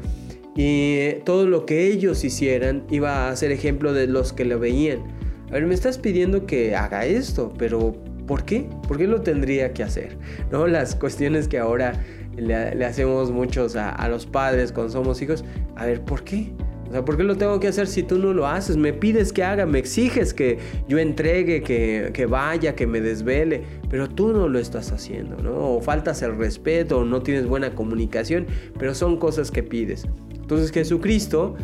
y 0.56 1.20
todo 1.24 1.46
lo 1.46 1.66
que 1.66 1.86
ellos 1.86 2.24
hicieran 2.24 2.84
iba 2.90 3.28
a 3.28 3.36
ser 3.36 3.52
ejemplo 3.52 3.92
de 3.92 4.06
los 4.06 4.32
que 4.32 4.44
lo 4.44 4.58
veían. 4.58 5.00
A 5.48 5.52
ver, 5.52 5.66
me 5.66 5.74
estás 5.74 5.98
pidiendo 5.98 6.46
que 6.46 6.74
haga 6.74 7.04
esto, 7.04 7.52
pero 7.58 7.92
¿por 8.26 8.44
qué? 8.44 8.66
¿Por 8.88 8.96
qué 8.96 9.06
lo 9.06 9.20
tendría 9.20 9.72
que 9.74 9.82
hacer? 9.82 10.16
¿No? 10.50 10.66
Las 10.66 10.94
cuestiones 10.94 11.46
que 11.46 11.58
ahora 11.58 12.02
le, 12.36 12.84
hacemos 12.84 13.30
muchos 13.30 13.76
a 13.76 14.08
los 14.08 14.26
padres 14.26 14.72
cuando 14.72 14.92
somos 14.92 15.20
hijos. 15.20 15.44
A 15.76 15.84
ver, 15.84 16.02
¿por 16.02 16.24
qué? 16.24 16.52
O 16.88 16.92
sea, 16.92 17.04
¿por 17.04 17.16
qué 17.16 17.24
lo 17.24 17.36
tengo 17.36 17.58
que 17.60 17.68
hacer 17.68 17.86
si 17.86 18.02
tú 18.02 18.18
no 18.18 18.32
lo 18.32 18.46
haces? 18.46 18.76
Me 18.76 18.92
pides 18.92 19.32
que 19.32 19.42
haga, 19.42 19.66
me 19.66 19.78
exiges 19.78 20.32
que 20.32 20.58
yo 20.88 20.98
entregue, 20.98 21.62
que, 21.62 22.10
que, 22.12 22.26
vaya, 22.26 22.74
que 22.74 22.86
me 22.86 23.00
desvele, 23.00 23.62
pero 23.90 24.08
tú 24.08 24.32
no 24.32 24.48
lo 24.48 24.58
estás 24.58 24.92
haciendo, 24.92 25.36
¿no? 25.42 25.76
O 25.76 25.80
faltas 25.80 26.22
el 26.22 26.36
respeto, 26.36 26.98
o 26.98 27.04
no 27.04 27.22
tienes 27.22 27.46
buena 27.46 27.74
comunicación, 27.74 28.46
pero 28.78 28.94
son 28.94 29.18
cosas 29.18 29.50
que 29.50 29.62
pides. 29.62 30.06
Entonces 30.34 30.70
Jesucristo, 30.70 31.56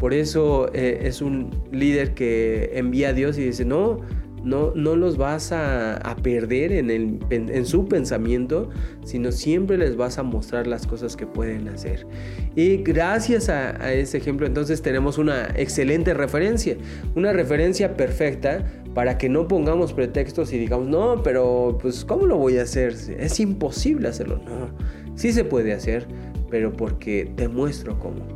por 0.00 0.14
eso 0.14 0.70
eh, 0.72 1.02
es 1.04 1.20
un 1.20 1.50
líder 1.70 2.14
que 2.14 2.70
envía 2.74 3.10
a 3.10 3.12
Dios 3.12 3.38
y 3.38 3.44
dice, 3.44 3.64
no, 3.64 3.98
no, 4.44 4.72
no 4.74 4.96
los 4.96 5.16
vas 5.16 5.52
a, 5.52 6.16
perder 6.22 6.72
en, 6.72 6.90
el, 6.90 7.18
en, 7.30 7.66
su 7.66 7.86
pensamiento, 7.86 8.70
sino 9.04 9.32
siempre 9.32 9.78
les 9.78 9.96
vas 9.96 10.18
a 10.18 10.22
mostrar 10.22 10.66
las 10.66 10.86
cosas 10.86 11.16
que 11.16 11.26
pueden 11.26 11.68
hacer. 11.68 12.06
Y 12.54 12.78
gracias 12.78 13.48
a, 13.48 13.92
ese 13.92 14.18
ejemplo 14.18 14.46
entonces 14.46 14.82
tenemos 14.82 15.18
una 15.18 15.48
excelente 15.56 16.14
referencia, 16.14 16.76
una 17.14 17.32
referencia 17.32 17.96
perfecta 17.96 18.64
para 18.94 19.16
que 19.16 19.28
no 19.28 19.48
pongamos 19.48 19.92
pretextos 19.92 20.52
y 20.52 20.58
digamos, 20.58 20.88
no, 20.88 21.22
pero 21.22 21.78
pues 21.80 22.04
¿cómo 22.04 22.26
lo 22.26 22.36
voy 22.36 22.58
a 22.58 22.62
hacer? 22.62 22.94
Es 23.18 23.40
imposible 23.40 24.08
hacerlo. 24.08 24.40
No, 24.44 24.70
sí 25.16 25.32
se 25.32 25.44
puede 25.44 25.72
hacer, 25.72 26.06
pero 26.50 26.72
porque 26.72 27.32
te 27.36 27.48
muestro 27.48 27.98
cómo. 27.98 28.26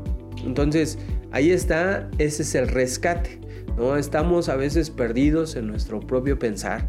Entonces, 0.45 0.99
ahí 1.33 1.51
está, 1.51 2.09
ese 2.19 2.43
es 2.43 2.55
el 2.55 2.69
rescate. 2.69 3.46
¿No? 3.77 3.97
Estamos 3.97 4.49
a 4.49 4.57
veces 4.57 4.91
perdidos 4.91 5.57
en 5.57 5.67
nuestro 5.67 6.01
propio 6.01 6.39
pensar, 6.39 6.89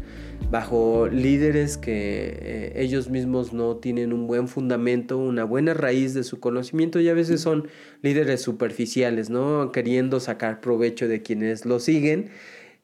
bajo 0.50 1.08
líderes 1.08 1.76
que 1.76 2.38
eh, 2.40 2.72
ellos 2.76 3.10
mismos 3.10 3.52
no 3.52 3.76
tienen 3.76 4.12
un 4.12 4.26
buen 4.26 4.48
fundamento, 4.48 5.18
una 5.18 5.44
buena 5.44 5.74
raíz 5.74 6.14
de 6.14 6.24
su 6.24 6.40
conocimiento 6.40 7.00
y 7.00 7.08
a 7.08 7.14
veces 7.14 7.40
son 7.40 7.68
líderes 8.02 8.40
superficiales, 8.40 9.30
¿no? 9.30 9.72
Queriendo 9.72 10.20
sacar 10.20 10.60
provecho 10.60 11.08
de 11.08 11.22
quienes 11.22 11.66
lo 11.66 11.80
siguen. 11.80 12.30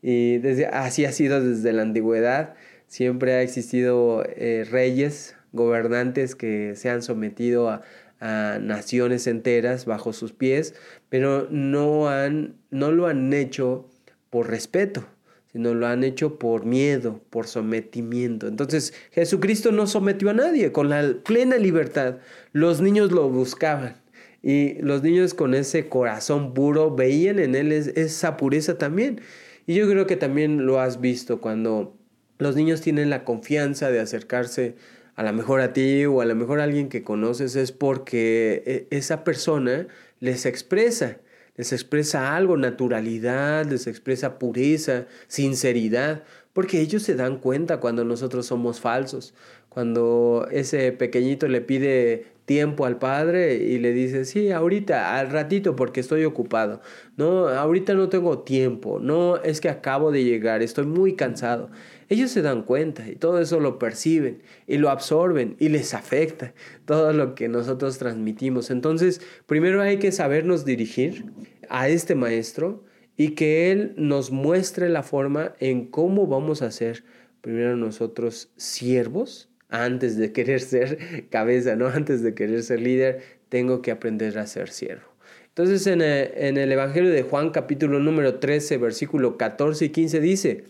Y 0.02 0.38
desde, 0.38 0.66
así 0.66 1.04
ha 1.06 1.12
sido 1.12 1.42
desde 1.42 1.72
la 1.72 1.82
antigüedad. 1.82 2.54
Siempre 2.86 3.32
ha 3.32 3.42
existido 3.42 4.22
eh, 4.36 4.66
reyes, 4.70 5.34
gobernantes 5.52 6.34
que 6.34 6.74
se 6.76 6.90
han 6.90 7.02
sometido 7.02 7.70
a, 7.70 7.82
a 8.20 8.58
naciones 8.60 9.26
enteras 9.26 9.86
bajo 9.86 10.12
sus 10.12 10.32
pies, 10.32 10.74
pero 11.08 11.46
no, 11.50 12.08
han, 12.08 12.56
no 12.70 12.92
lo 12.92 13.06
han 13.06 13.32
hecho 13.32 13.88
por 14.34 14.50
respeto, 14.50 15.06
sino 15.52 15.74
lo 15.74 15.86
han 15.86 16.02
hecho 16.02 16.40
por 16.40 16.64
miedo, 16.64 17.20
por 17.30 17.46
sometimiento. 17.46 18.48
Entonces 18.48 18.92
Jesucristo 19.12 19.70
no 19.70 19.86
sometió 19.86 20.28
a 20.30 20.32
nadie, 20.32 20.72
con 20.72 20.88
la 20.88 21.18
plena 21.24 21.56
libertad. 21.56 22.16
Los 22.50 22.80
niños 22.80 23.12
lo 23.12 23.28
buscaban 23.30 23.94
y 24.42 24.82
los 24.82 25.04
niños 25.04 25.34
con 25.34 25.54
ese 25.54 25.88
corazón 25.88 26.52
puro 26.52 26.92
veían 26.92 27.38
en 27.38 27.54
él 27.54 27.70
esa 27.70 28.36
pureza 28.36 28.76
también. 28.76 29.20
Y 29.68 29.74
yo 29.74 29.88
creo 29.88 30.08
que 30.08 30.16
también 30.16 30.66
lo 30.66 30.80
has 30.80 31.00
visto 31.00 31.40
cuando 31.40 31.96
los 32.38 32.56
niños 32.56 32.80
tienen 32.80 33.10
la 33.10 33.22
confianza 33.22 33.88
de 33.92 34.00
acercarse 34.00 34.74
a 35.14 35.22
lo 35.22 35.32
mejor 35.32 35.60
a 35.60 35.72
ti 35.72 36.06
o 36.06 36.22
a 36.22 36.24
lo 36.24 36.34
mejor 36.34 36.58
a 36.58 36.64
alguien 36.64 36.88
que 36.88 37.04
conoces 37.04 37.54
es 37.54 37.70
porque 37.70 38.64
eh, 38.66 38.88
esa 38.90 39.22
persona 39.22 39.86
les 40.18 40.44
expresa 40.44 41.18
les 41.56 41.72
expresa 41.72 42.36
algo, 42.36 42.56
naturalidad, 42.56 43.66
les 43.66 43.86
expresa 43.86 44.38
pureza, 44.38 45.06
sinceridad, 45.28 46.24
porque 46.52 46.80
ellos 46.80 47.02
se 47.02 47.14
dan 47.14 47.38
cuenta 47.38 47.80
cuando 47.80 48.04
nosotros 48.04 48.46
somos 48.46 48.80
falsos, 48.80 49.34
cuando 49.68 50.46
ese 50.50 50.92
pequeñito 50.92 51.48
le 51.48 51.60
pide 51.60 52.26
tiempo 52.44 52.84
al 52.84 52.98
padre 52.98 53.54
y 53.56 53.78
le 53.78 53.92
dice, 53.92 54.24
sí, 54.24 54.50
ahorita, 54.50 55.18
al 55.18 55.30
ratito 55.30 55.76
porque 55.76 56.00
estoy 56.00 56.24
ocupado. 56.24 56.80
No, 57.16 57.48
ahorita 57.48 57.94
no 57.94 58.08
tengo 58.08 58.40
tiempo. 58.40 58.98
No, 59.00 59.36
es 59.38 59.60
que 59.60 59.68
acabo 59.68 60.12
de 60.12 60.24
llegar, 60.24 60.62
estoy 60.62 60.86
muy 60.86 61.14
cansado. 61.14 61.70
Ellos 62.14 62.30
se 62.30 62.42
dan 62.42 62.62
cuenta 62.62 63.08
y 63.08 63.16
todo 63.16 63.40
eso 63.40 63.58
lo 63.58 63.80
perciben 63.80 64.40
y 64.68 64.78
lo 64.78 64.90
absorben 64.90 65.56
y 65.58 65.68
les 65.68 65.94
afecta 65.94 66.54
todo 66.84 67.12
lo 67.12 67.34
que 67.34 67.48
nosotros 67.48 67.98
transmitimos. 67.98 68.70
Entonces, 68.70 69.20
primero 69.46 69.82
hay 69.82 69.98
que 69.98 70.12
sabernos 70.12 70.64
dirigir 70.64 71.24
a 71.68 71.88
este 71.88 72.14
maestro 72.14 72.84
y 73.16 73.30
que 73.30 73.72
él 73.72 73.94
nos 73.96 74.30
muestre 74.30 74.90
la 74.90 75.02
forma 75.02 75.54
en 75.58 75.86
cómo 75.86 76.28
vamos 76.28 76.62
a 76.62 76.70
ser 76.70 77.02
primero 77.40 77.76
nosotros 77.76 78.52
siervos 78.56 79.48
antes 79.68 80.16
de 80.16 80.30
querer 80.30 80.60
ser 80.60 81.26
cabeza, 81.30 81.74
¿no? 81.74 81.88
Antes 81.88 82.22
de 82.22 82.32
querer 82.32 82.62
ser 82.62 82.80
líder, 82.80 83.22
tengo 83.48 83.82
que 83.82 83.90
aprender 83.90 84.38
a 84.38 84.46
ser 84.46 84.68
siervo. 84.68 85.08
Entonces 85.48 85.84
en 85.88 86.00
el, 86.00 86.30
en 86.36 86.58
el 86.58 86.70
Evangelio 86.70 87.10
de 87.10 87.24
Juan 87.24 87.50
capítulo 87.50 87.98
número 87.98 88.36
13, 88.36 88.78
versículo 88.78 89.36
14 89.36 89.86
y 89.86 89.88
15 89.88 90.20
dice, 90.20 90.64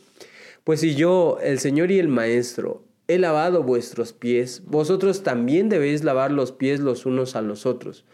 pues 0.65 0.81
si 0.81 0.95
yo, 0.95 1.39
el 1.43 1.59
Señor 1.59 1.91
y 1.91 1.99
el 1.99 2.09
Maestro, 2.09 2.83
he 3.07 3.19
lavado 3.19 3.63
vuestros 3.63 4.15
pies, 4.15 4.63
vosotros 4.65 5.23
también 5.23 5.69
debéis 5.69 6.05
lavar 6.05 6.31
los 6.31 6.53
pies 6.53 6.81
los 6.81 7.05
unos 7.05 7.37
a 7.37 7.43
los 7.43 7.67
otros, 7.67 8.07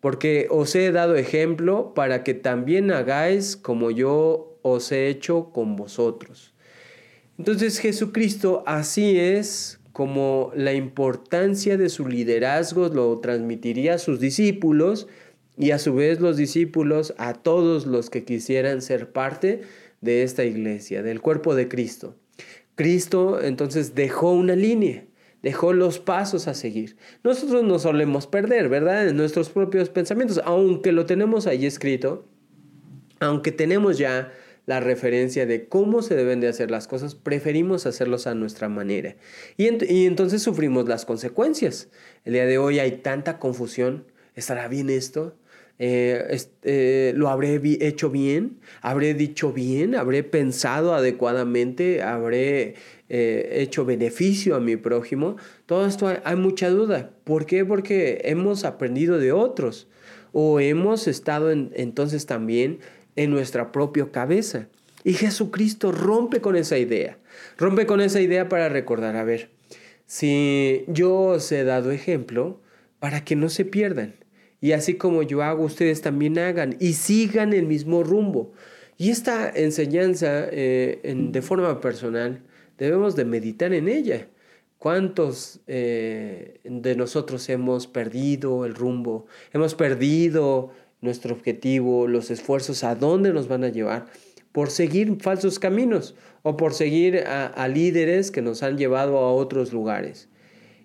porque 0.00 0.48
os 0.50 0.74
he 0.74 0.90
dado 0.90 1.16
ejemplo 1.16 1.92
para 1.94 2.24
que 2.24 2.32
también 2.32 2.90
hagáis 2.90 3.56
como 3.56 3.90
yo 3.90 4.58
os 4.62 4.90
he 4.90 5.08
hecho 5.08 5.50
con 5.52 5.76
vosotros. 5.76 6.54
Entonces 7.36 7.78
Jesucristo 7.78 8.62
así 8.66 9.18
es 9.18 9.78
como 9.92 10.50
la 10.54 10.72
importancia 10.72 11.76
de 11.76 11.88
su 11.88 12.08
liderazgo 12.08 12.88
lo 12.88 13.18
transmitiría 13.20 13.94
a 13.94 13.98
sus 13.98 14.18
discípulos 14.18 15.08
y 15.56 15.72
a 15.72 15.78
su 15.78 15.94
vez 15.94 16.20
los 16.20 16.36
discípulos 16.36 17.14
a 17.18 17.34
todos 17.34 17.86
los 17.86 18.10
que 18.10 18.24
quisieran 18.24 18.80
ser 18.80 19.12
parte 19.12 19.62
de 20.00 20.22
esta 20.22 20.44
iglesia, 20.44 21.02
del 21.02 21.20
cuerpo 21.20 21.54
de 21.54 21.68
Cristo. 21.68 22.16
Cristo 22.74 23.42
entonces 23.42 23.94
dejó 23.94 24.32
una 24.32 24.54
línea, 24.54 25.04
dejó 25.42 25.72
los 25.72 25.98
pasos 25.98 26.46
a 26.48 26.54
seguir. 26.54 26.96
Nosotros 27.24 27.64
nos 27.64 27.82
solemos 27.82 28.26
perder, 28.26 28.68
¿verdad? 28.68 29.08
En 29.08 29.16
nuestros 29.16 29.50
propios 29.50 29.88
pensamientos, 29.88 30.40
aunque 30.44 30.92
lo 30.92 31.06
tenemos 31.06 31.46
ahí 31.46 31.66
escrito, 31.66 32.28
aunque 33.20 33.52
tenemos 33.52 33.98
ya 33.98 34.32
la 34.68 34.80
referencia 34.80 35.46
de 35.46 35.66
cómo 35.66 36.02
se 36.02 36.14
deben 36.14 36.40
de 36.40 36.48
hacer 36.48 36.70
las 36.70 36.86
cosas, 36.86 37.14
preferimos 37.14 37.86
hacerlos 37.86 38.26
a 38.26 38.34
nuestra 38.34 38.68
manera. 38.68 39.16
Y, 39.56 39.66
entonces 40.04 40.42
sufrimos 40.42 40.86
las 40.86 41.06
consecuencias. 41.06 41.88
El 42.26 42.34
día 42.34 42.44
de 42.44 42.58
hoy 42.58 42.78
hay 42.78 42.98
tanta 42.98 43.38
confusión. 43.38 44.04
¿Estará 44.34 44.68
bien 44.68 44.90
esto? 44.90 45.38
Eh, 45.78 46.36
eh, 46.64 47.12
¿Lo 47.16 47.28
habré 47.28 47.60
hecho 47.80 48.10
bien? 48.10 48.58
¿Habré 48.80 49.14
dicho 49.14 49.52
bien? 49.52 49.94
¿Habré 49.94 50.24
pensado 50.24 50.94
adecuadamente? 50.94 52.02
¿Habré 52.02 52.74
eh, 53.08 53.48
hecho 53.52 53.84
beneficio 53.84 54.56
a 54.56 54.60
mi 54.60 54.76
prójimo? 54.76 55.36
Todo 55.66 55.86
esto 55.86 56.08
hay, 56.08 56.18
hay 56.24 56.36
mucha 56.36 56.68
duda. 56.70 57.10
¿Por 57.24 57.46
qué? 57.46 57.64
Porque 57.64 58.22
hemos 58.24 58.64
aprendido 58.64 59.18
de 59.18 59.32
otros 59.32 59.88
o 60.32 60.60
hemos 60.60 61.06
estado 61.06 61.50
entonces 61.50 62.26
también 62.26 62.80
en 63.16 63.30
nuestra 63.30 63.72
propia 63.72 64.10
cabeza. 64.10 64.68
Y 65.04 65.14
Jesucristo 65.14 65.92
rompe 65.92 66.40
con 66.40 66.56
esa 66.56 66.76
idea. 66.76 67.18
Rompe 67.56 67.86
con 67.86 68.00
esa 68.00 68.20
idea 68.20 68.48
para 68.48 68.68
recordar, 68.68 69.16
a 69.16 69.24
ver, 69.24 69.50
si 70.06 70.84
yo 70.88 71.14
os 71.18 71.52
he 71.52 71.64
dado 71.64 71.92
ejemplo 71.92 72.60
para 72.98 73.24
que 73.24 73.36
no 73.36 73.48
se 73.48 73.64
pierdan. 73.64 74.14
Y 74.60 74.72
así 74.72 74.94
como 74.94 75.22
yo 75.22 75.42
hago, 75.42 75.64
ustedes 75.64 76.02
también 76.02 76.38
hagan 76.38 76.76
y 76.80 76.94
sigan 76.94 77.52
el 77.52 77.66
mismo 77.66 78.02
rumbo. 78.02 78.52
Y 78.96 79.10
esta 79.10 79.48
enseñanza 79.48 80.48
eh, 80.50 81.00
de 81.04 81.42
forma 81.42 81.80
personal 81.80 82.42
debemos 82.76 83.14
de 83.14 83.24
meditar 83.24 83.72
en 83.72 83.88
ella. 83.88 84.28
¿Cuántos 84.78 85.60
eh, 85.66 86.60
de 86.64 86.96
nosotros 86.96 87.48
hemos 87.48 87.86
perdido 87.86 88.64
el 88.64 88.74
rumbo? 88.74 89.26
Hemos 89.52 89.74
perdido 89.74 90.70
nuestro 91.00 91.34
objetivo, 91.34 92.06
los 92.06 92.30
esfuerzos, 92.30 92.84
a 92.84 92.94
dónde 92.94 93.32
nos 93.32 93.48
van 93.48 93.64
a 93.64 93.68
llevar 93.68 94.06
por 94.52 94.70
seguir 94.70 95.18
falsos 95.20 95.58
caminos 95.58 96.14
o 96.42 96.56
por 96.56 96.74
seguir 96.74 97.18
a, 97.26 97.68
líderes 97.68 98.30
que 98.30 98.42
nos 98.42 98.62
han 98.62 98.78
llevado 98.78 99.18
a 99.18 99.32
otros 99.32 99.72
lugares. 99.72 100.28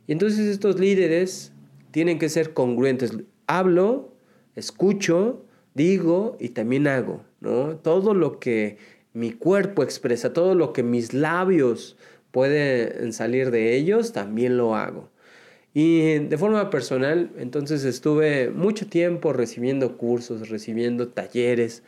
Y 0.07 0.11
entonces 0.11 0.41
estos 0.41 0.79
líderes 0.79 1.53
tienen 1.91 2.19
que 2.19 2.29
ser 2.29 2.53
congruentes. 2.53 3.13
Hablo, 3.57 4.15
escucho, 4.55 5.45
digo 5.75 6.38
y 6.39 6.50
también 6.50 6.88
hago, 6.88 7.24
¿no? 7.39 7.75
Todo 7.77 8.15
lo 8.15 8.39
que 8.39 8.77
mi 9.13 9.31
cuerpo 9.31 9.83
expresa, 9.83 10.33
todo 10.33 10.55
lo 10.55 10.74
que 10.74 10.81
mis 10.81 11.13
labios 11.13 11.95
pueden 12.31 13.13
salir 13.13 13.51
de 13.51 13.75
ellos, 13.75 14.12
también 14.12 14.57
lo 14.57 14.75
hago. 14.75 15.12
Y 15.72 16.17
de 16.17 16.38
forma 16.39 16.72
personal, 16.72 17.29
entonces 17.38 17.83
estuve 17.83 18.50
mucho 18.50 18.88
tiempo 18.88 19.33
recibiendo 19.33 19.98
cursos, 19.98 20.50
recibiendo 20.50 21.10
talleres 21.10 21.83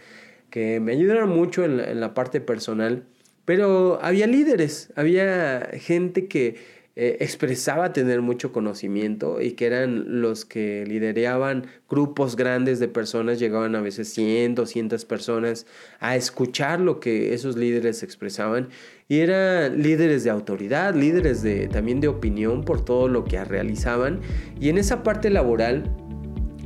que 0.52 0.80
me 0.80 0.92
ayudaron 0.92 1.30
mucho 1.30 1.66
en 1.66 1.78
la, 1.78 1.90
en 1.90 2.00
la 2.00 2.14
parte 2.14 2.42
personal, 2.42 3.06
pero 3.44 3.98
había 4.04 4.28
líderes, 4.28 4.94
había 4.96 5.68
gente 5.74 6.28
que 6.28 6.58
eh, 6.98 7.18
expresaba 7.20 7.92
tener 7.92 8.22
mucho 8.22 8.54
conocimiento 8.54 9.42
y 9.42 9.52
que 9.52 9.66
eran 9.66 10.22
los 10.22 10.46
que 10.46 10.86
lideraban 10.88 11.68
grupos 11.90 12.38
grandes 12.38 12.80
de 12.80 12.88
personas, 12.88 13.38
llegaban 13.38 13.76
a 13.76 13.82
veces 13.82 14.14
100, 14.14 14.56
200 14.56 15.04
personas 15.04 15.66
a 16.00 16.16
escuchar 16.16 16.80
lo 16.80 17.02
que 17.02 17.34
esos 17.34 17.58
líderes 17.58 18.02
expresaban. 18.02 18.70
Y 19.10 19.20
eran 19.20 19.84
líderes 19.84 20.24
de 20.24 20.30
autoridad, 20.30 20.96
líderes 20.96 21.44
de, 21.44 21.68
también 21.68 22.00
de 22.00 22.08
opinión 22.08 22.64
por 22.64 22.86
todo 22.86 23.10
lo 23.10 23.26
que 23.26 23.44
realizaban. 23.44 24.22
Y 24.58 24.70
en 24.70 24.78
esa 24.78 25.04
parte 25.04 25.30
laboral 25.30 25.94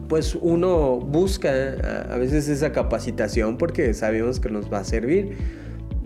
pues 0.07 0.35
uno 0.41 0.99
busca 0.99 1.51
a 2.09 2.17
veces 2.17 2.49
esa 2.49 2.71
capacitación 2.71 3.57
porque 3.57 3.93
sabemos 3.93 4.39
que 4.39 4.49
nos 4.49 4.71
va 4.73 4.79
a 4.79 4.83
servir 4.83 5.37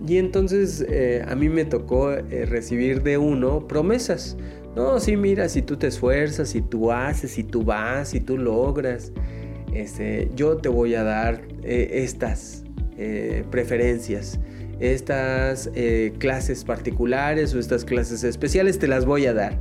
y 0.05 0.17
entonces 0.17 0.85
eh, 0.89 1.23
a 1.27 1.35
mí 1.35 1.49
me 1.49 1.65
tocó 1.65 2.11
eh, 2.11 2.45
recibir 2.45 3.03
de 3.03 3.17
uno 3.17 3.67
promesas. 3.67 4.35
No, 4.75 4.99
sí, 4.99 5.15
mira, 5.15 5.47
si 5.49 5.61
tú 5.61 5.77
te 5.77 5.87
esfuerzas, 5.87 6.49
si 6.49 6.61
tú 6.61 6.91
haces, 6.91 7.31
si 7.31 7.43
tú 7.43 7.63
vas, 7.63 8.09
si 8.09 8.19
tú 8.19 8.37
logras, 8.37 9.11
este, 9.73 10.29
yo 10.35 10.57
te 10.57 10.67
voy 10.67 10.95
a 10.95 11.03
dar 11.03 11.41
eh, 11.63 12.03
estas 12.03 12.63
preferencias, 13.49 14.39
estas 14.79 15.69
clases 16.19 16.63
particulares 16.63 17.53
o 17.55 17.59
estas 17.59 17.83
clases 17.83 18.23
especiales, 18.23 18.77
te 18.77 18.87
las 18.87 19.05
voy 19.05 19.25
a 19.25 19.33
dar. 19.33 19.59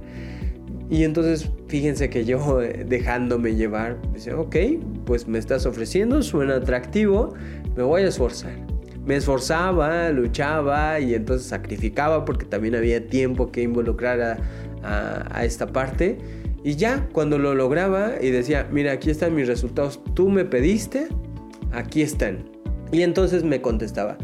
Y 0.91 1.05
entonces 1.05 1.51
fíjense 1.67 2.11
que 2.11 2.27
yo 2.27 2.59
dejándome 2.59 3.55
llevar, 3.55 3.99
dice, 4.13 4.35
ok, 4.35 4.57
pues 5.07 5.27
me 5.27 5.39
estás 5.39 5.65
ofreciendo, 5.65 6.23
suena 6.23 6.57
atractivo, 6.57 7.33
me 7.75 7.83
voy 7.83 8.03
a 8.03 8.09
esforzar 8.09 8.72
me 9.05 9.17
esforzaba, 9.17 10.11
luchaba 10.11 11.01
y 11.01 11.15
entonces 11.15 11.49
sacrificaba 11.49 12.25
porque 12.25 12.47
también 12.47 12.75
había 12.75 13.07
tiempo 13.07 13.51
que 13.51 13.63
involucrar 13.63 14.39
a, 14.83 15.45
esta 15.45 15.67
parte. 15.69 16.19
Y 16.65 16.77
ya, 16.77 17.09
cuando 17.13 17.39
lo 17.39 17.55
lograba 17.55 18.15
y 18.21 18.31
decía, 18.31 18.69
mira, 18.71 18.93
aquí 18.93 19.11
están 19.11 19.35
mis 19.35 19.49
resultados, 19.49 20.01
tú 20.15 20.29
me 20.29 20.45
pediste, 20.45 21.09
aquí 21.73 22.03
están. 22.03 22.49
Y 22.93 23.03
entonces 23.03 23.43
me 23.43 23.61
contestaba, 23.61 24.17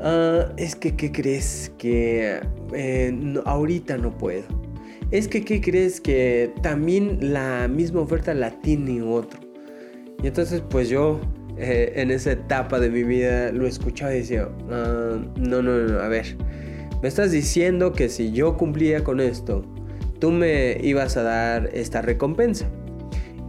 ah, 0.00 0.52
es 0.56 0.76
que, 0.76 0.94
¿qué 0.94 1.10
crees? 1.10 1.72
Que 1.78 2.40
eh, 2.72 3.34
ahorita 3.44 3.98
no 3.98 4.16
puedo. 4.16 4.44
Es 5.10 5.28
que, 5.28 5.44
¿qué 5.44 5.60
crees? 5.60 6.00
Que 6.00 6.52
también 6.62 7.32
la 7.32 7.68
misma 7.68 8.00
oferta 8.00 8.34
la 8.34 8.60
tiene 8.60 9.02
otro. 9.02 9.40
Y 10.22 10.28
entonces, 10.28 10.62
pues 10.68 10.88
yo 10.88 11.20
eh, 11.56 11.92
en 11.96 12.10
esa 12.10 12.32
etapa 12.32 12.80
de 12.80 12.90
mi 12.90 13.04
vida 13.04 13.52
lo 13.52 13.66
escuchaba 13.66 14.14
y 14.14 14.18
decía, 14.18 14.48
ah, 14.70 15.18
no, 15.36 15.62
no, 15.62 15.78
no, 15.78 16.00
a 16.00 16.08
ver, 16.08 16.36
me 17.00 17.08
estás 17.08 17.30
diciendo 17.30 17.92
que 17.92 18.08
si 18.08 18.32
yo 18.32 18.56
cumplía 18.56 19.04
con 19.04 19.20
esto, 19.20 19.62
tú 20.18 20.32
me 20.32 20.78
ibas 20.82 21.16
a 21.16 21.22
dar 21.22 21.70
esta 21.72 22.02
recompensa. 22.02 22.66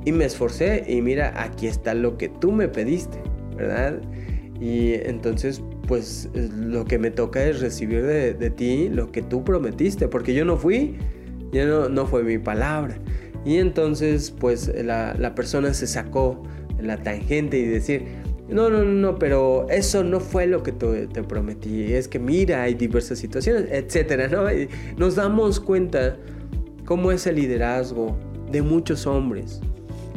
Y 0.03 0.11
me 0.11 0.25
esforcé 0.25 0.83
y 0.87 1.01
mira, 1.01 1.33
aquí 1.41 1.65
está 1.65 1.95
lo 1.95 2.17
que 2.17 2.29
tú 2.29 2.51
me 2.51 2.67
pediste, 2.67 3.17
¿verdad? 3.55 3.99
Y 4.59 4.93
entonces, 4.93 5.63
pues 5.87 6.29
lo 6.35 6.85
que 6.85 6.99
me 6.99 7.09
toca 7.09 7.43
es 7.43 7.59
recibir 7.59 8.03
de, 8.03 8.49
ti 8.51 8.89
lo 8.89 9.11
que 9.11 9.23
tú 9.23 9.43
prometiste, 9.43 10.07
porque 10.07 10.33
yo 10.33 10.45
no 10.45 10.57
fui, 10.57 10.97
ya 11.51 11.65
no, 11.65 11.89
no 11.89 12.05
fue 12.05 12.23
mi 12.23 12.37
palabra. 12.37 12.99
Y 13.45 13.57
entonces, 13.57 14.31
pues 14.31 14.71
la, 14.83 15.15
la 15.17 15.33
persona 15.33 15.73
se 15.73 15.87
sacó 15.87 16.43
la 16.79 16.97
tangente 16.97 17.57
y 17.57 17.65
decir, 17.65 18.05
no, 18.47 18.69
no, 18.69 18.83
no, 18.83 19.17
pero 19.17 19.67
eso 19.69 20.03
no 20.03 20.19
fue 20.19 20.45
lo 20.45 20.61
que 20.61 20.71
te, 20.71 21.23
prometí. 21.23 21.93
Es 21.93 22.07
que 22.07 22.19
mira, 22.19 22.63
hay 22.63 22.75
diversas 22.75 23.19
situaciones, 23.19 23.67
etcétera, 23.71 24.27
¿no? 24.27 24.43
nos 24.97 25.15
damos 25.15 25.59
cuenta 25.59 26.17
cómo 26.85 27.11
es 27.11 27.25
el 27.25 27.35
liderazgo 27.35 28.15
de 28.51 28.61
muchos 28.61 29.07
hombres. 29.07 29.61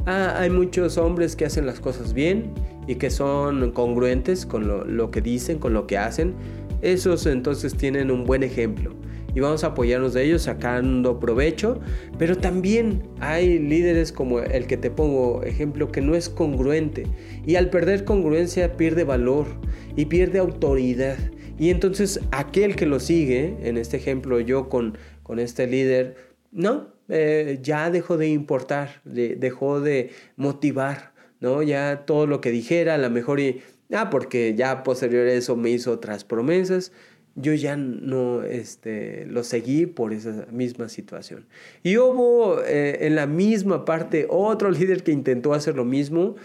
Ah, 0.07 0.37
hay 0.39 0.51
muchos 0.51 0.99
hombres 0.99 1.37
que 1.37 1.45
hacen 1.45 1.67
las 1.67 1.81
cosas 1.81 2.13
bien 2.13 2.53
y 2.87 2.97
que 2.97 3.11
son 3.11 3.73
congruentes 3.73 4.47
con 4.47 4.67
lo, 4.67 4.85
lo 4.85 5.11
que 5.11 5.21
dicen, 5.21 5.59
con 5.59 5.73
lo 5.73 5.87
que 5.87 5.99
hacen. 5.99 6.35
Esos 6.83 7.27
entonces 7.27 7.75
tienen 7.75 8.11
un 8.11 8.25
buen 8.25 8.43
ejemplo 8.43 8.95
y 9.39 9.41
vamos 9.41 9.63
a 9.63 9.69
apoyarnos 9.69 10.15
de 10.15 10.25
ellos 10.25 10.43
sacando 10.43 11.21
provecho, 11.21 11.79
pero 12.19 12.37
también 12.37 13.05
hay 13.21 13.61
líderes 13.61 14.11
como 14.11 14.41
el 14.41 14.67
que 14.67 14.77
te 14.77 14.91
pongo 14.91 15.45
ejemplo 15.45 15.93
que 15.93 16.01
no 16.01 16.17
es 16.17 16.29
congruente 16.29 17.07
y 17.47 17.55
al 17.55 17.71
perder 17.71 18.05
congruencia 18.05 18.77
pierde 18.77 19.05
valor 19.05 19.47
y 19.95 20.07
pierde 20.07 20.41
autoridad. 20.41 21.17
Y 21.57 21.71
entonces 21.71 22.19
aquel 22.33 22.75
que 22.75 22.87
lo 22.87 22.99
sigue, 22.99 23.57
en 23.63 23.77
este 23.77 23.97
ejemplo 23.97 24.41
yo 24.41 24.69
con, 24.69 24.99
con 25.23 25.39
este 25.39 25.69
líder, 25.69 26.17
no, 26.51 26.89
eh, 27.09 27.61
ya 27.63 27.93
dejó 27.93 28.17
de 28.17 28.27
importar, 28.27 29.03
dejó 29.05 29.81
de 29.81 30.11
motivar, 30.35 31.13
¿no? 31.39 31.63
Ya 31.63 32.07
todo 32.07 32.27
lo 32.27 32.41
que 32.41 32.51
dijera, 32.51 32.95
a 32.95 32.99
lo 32.99 33.09
mejor 33.09 33.39
y, 33.39 33.61
ah, 33.93 34.11
porque 34.11 34.57
ya 34.57 34.83
posterior 34.83 35.29
a 35.29 35.33
eso 35.33 35.55
me 35.55 35.71
hizo 35.71 35.93
otras 35.93 36.25
promesas, 36.25 36.91
yo 37.41 37.55
ya 37.55 37.77
no 37.77 38.43
este, 38.43 39.27
lo 39.27 39.45
seguí 39.45 39.87
por 39.87 40.13
esa 40.13 40.47
misma 40.51 40.89
situación. 40.89 41.47
Y 41.83 41.97
hubo 41.97 42.63
eh, 42.65 43.07
en 43.07 43.15
la 43.15 43.27
misma 43.27 43.85
parte 43.85 44.27
otro 44.29 44.71
líder 44.79 45.03
que 45.03 45.13
intentó 45.13 45.55
hacer 45.55 45.77
lo 45.77 45.85
mismo, 45.85 46.37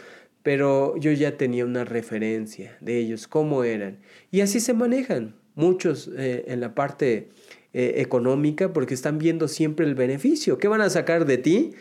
pero 0.44 0.96
yo 0.98 1.12
ya 1.12 1.38
tenía 1.38 1.66
una 1.66 1.86
referencia 1.86 2.78
de 2.82 2.98
ellos, 2.98 3.28
cómo 3.28 3.64
eran. 3.64 4.00
Y 4.32 4.42
así 4.42 4.60
se 4.60 4.74
manejan 4.74 5.36
muchos 5.56 6.10
eh, 6.18 6.46
en 6.48 6.60
la 6.60 6.76
parte 6.76 7.30
eh, 7.74 7.96
económica 7.98 8.74
porque 8.74 8.94
están 8.94 9.18
viendo 9.18 9.48
siempre 9.48 9.86
el 9.86 9.96
beneficio. 9.96 10.58
¿Qué 10.58 10.68
van 10.68 10.82
a 10.82 10.90
sacar 10.90 11.26
de 11.26 11.38
ti? 11.38 11.72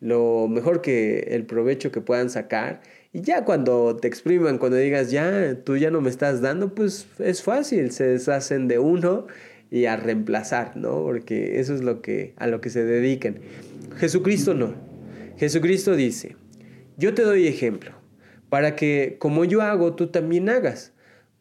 Lo 0.00 0.48
mejor 0.48 0.80
que 0.80 1.28
el 1.30 1.44
provecho 1.44 1.92
que 1.92 2.00
puedan 2.00 2.30
sacar 2.30 2.80
y 3.14 3.20
ya 3.20 3.44
cuando 3.44 3.96
te 3.96 4.08
expriman, 4.08 4.56
cuando 4.56 4.78
digas, 4.78 5.10
ya, 5.10 5.58
tú 5.64 5.76
ya 5.76 5.90
no 5.90 6.00
me 6.00 6.08
estás 6.08 6.40
dando, 6.40 6.74
pues 6.74 7.06
es 7.18 7.42
fácil, 7.42 7.90
se 7.90 8.06
deshacen 8.06 8.68
de 8.68 8.78
uno 8.78 9.26
y 9.70 9.84
a 9.84 9.96
reemplazar, 9.96 10.76
¿no? 10.76 11.02
Porque 11.02 11.60
eso 11.60 11.74
es 11.74 11.82
lo 11.82 12.00
que, 12.00 12.32
a 12.36 12.46
lo 12.46 12.62
que 12.62 12.70
se 12.70 12.84
dedican. 12.84 13.36
Jesucristo 13.98 14.54
no. 14.54 14.74
Jesucristo 15.36 15.94
dice, 15.94 16.36
yo 16.96 17.12
te 17.12 17.22
doy 17.22 17.46
ejemplo, 17.46 17.92
para 18.48 18.76
que 18.76 19.16
como 19.18 19.44
yo 19.44 19.60
hago, 19.60 19.94
tú 19.94 20.06
también 20.06 20.48
hagas. 20.48 20.92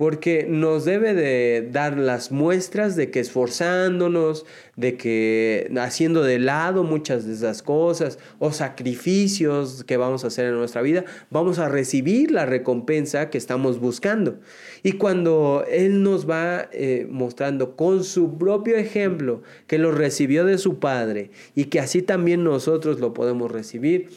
Porque 0.02 0.48
nos 0.50 0.84
debe 0.84 1.14
de 1.14 1.70
dar 1.72 1.96
las 1.96 2.32
muestras 2.32 2.96
de 2.96 3.12
que 3.12 3.20
esforzándonos, 3.20 4.48
de 4.76 4.98
que 4.98 5.72
haciendo 5.80 6.24
de 6.24 6.40
lado 6.40 6.84
muchas 6.84 7.28
de 7.28 7.34
esas 7.34 7.62
cosas 7.62 8.18
o 8.40 8.52
sacrificios 8.52 9.84
que 9.84 9.98
vamos 9.98 10.24
a 10.24 10.30
hacer 10.30 10.48
en 10.48 10.56
nuestra 10.56 10.82
vida, 10.82 11.06
vamos 11.30 11.60
a 11.60 11.70
recibir 11.70 12.32
la 12.32 12.48
recompensa 12.48 13.30
que 13.30 13.38
estamos 13.38 13.80
buscando. 13.80 14.40
Y 14.82 14.94
cuando 14.94 15.66
Él 15.70 16.02
nos 16.02 16.28
va 16.28 16.68
eh, 16.72 17.06
mostrando 17.08 17.76
con 17.76 18.04
su 18.04 18.40
propio 18.40 18.78
ejemplo 18.78 19.44
que 19.68 19.78
lo 19.78 19.92
recibió 19.92 20.46
de 20.46 20.58
su 20.58 20.80
Padre 20.80 21.30
y 21.54 21.66
que 21.66 21.80
así 21.80 22.02
también 22.02 22.44
nosotros 22.44 23.00
lo 23.00 23.14
podemos 23.14 23.52
recibir, 23.52 24.10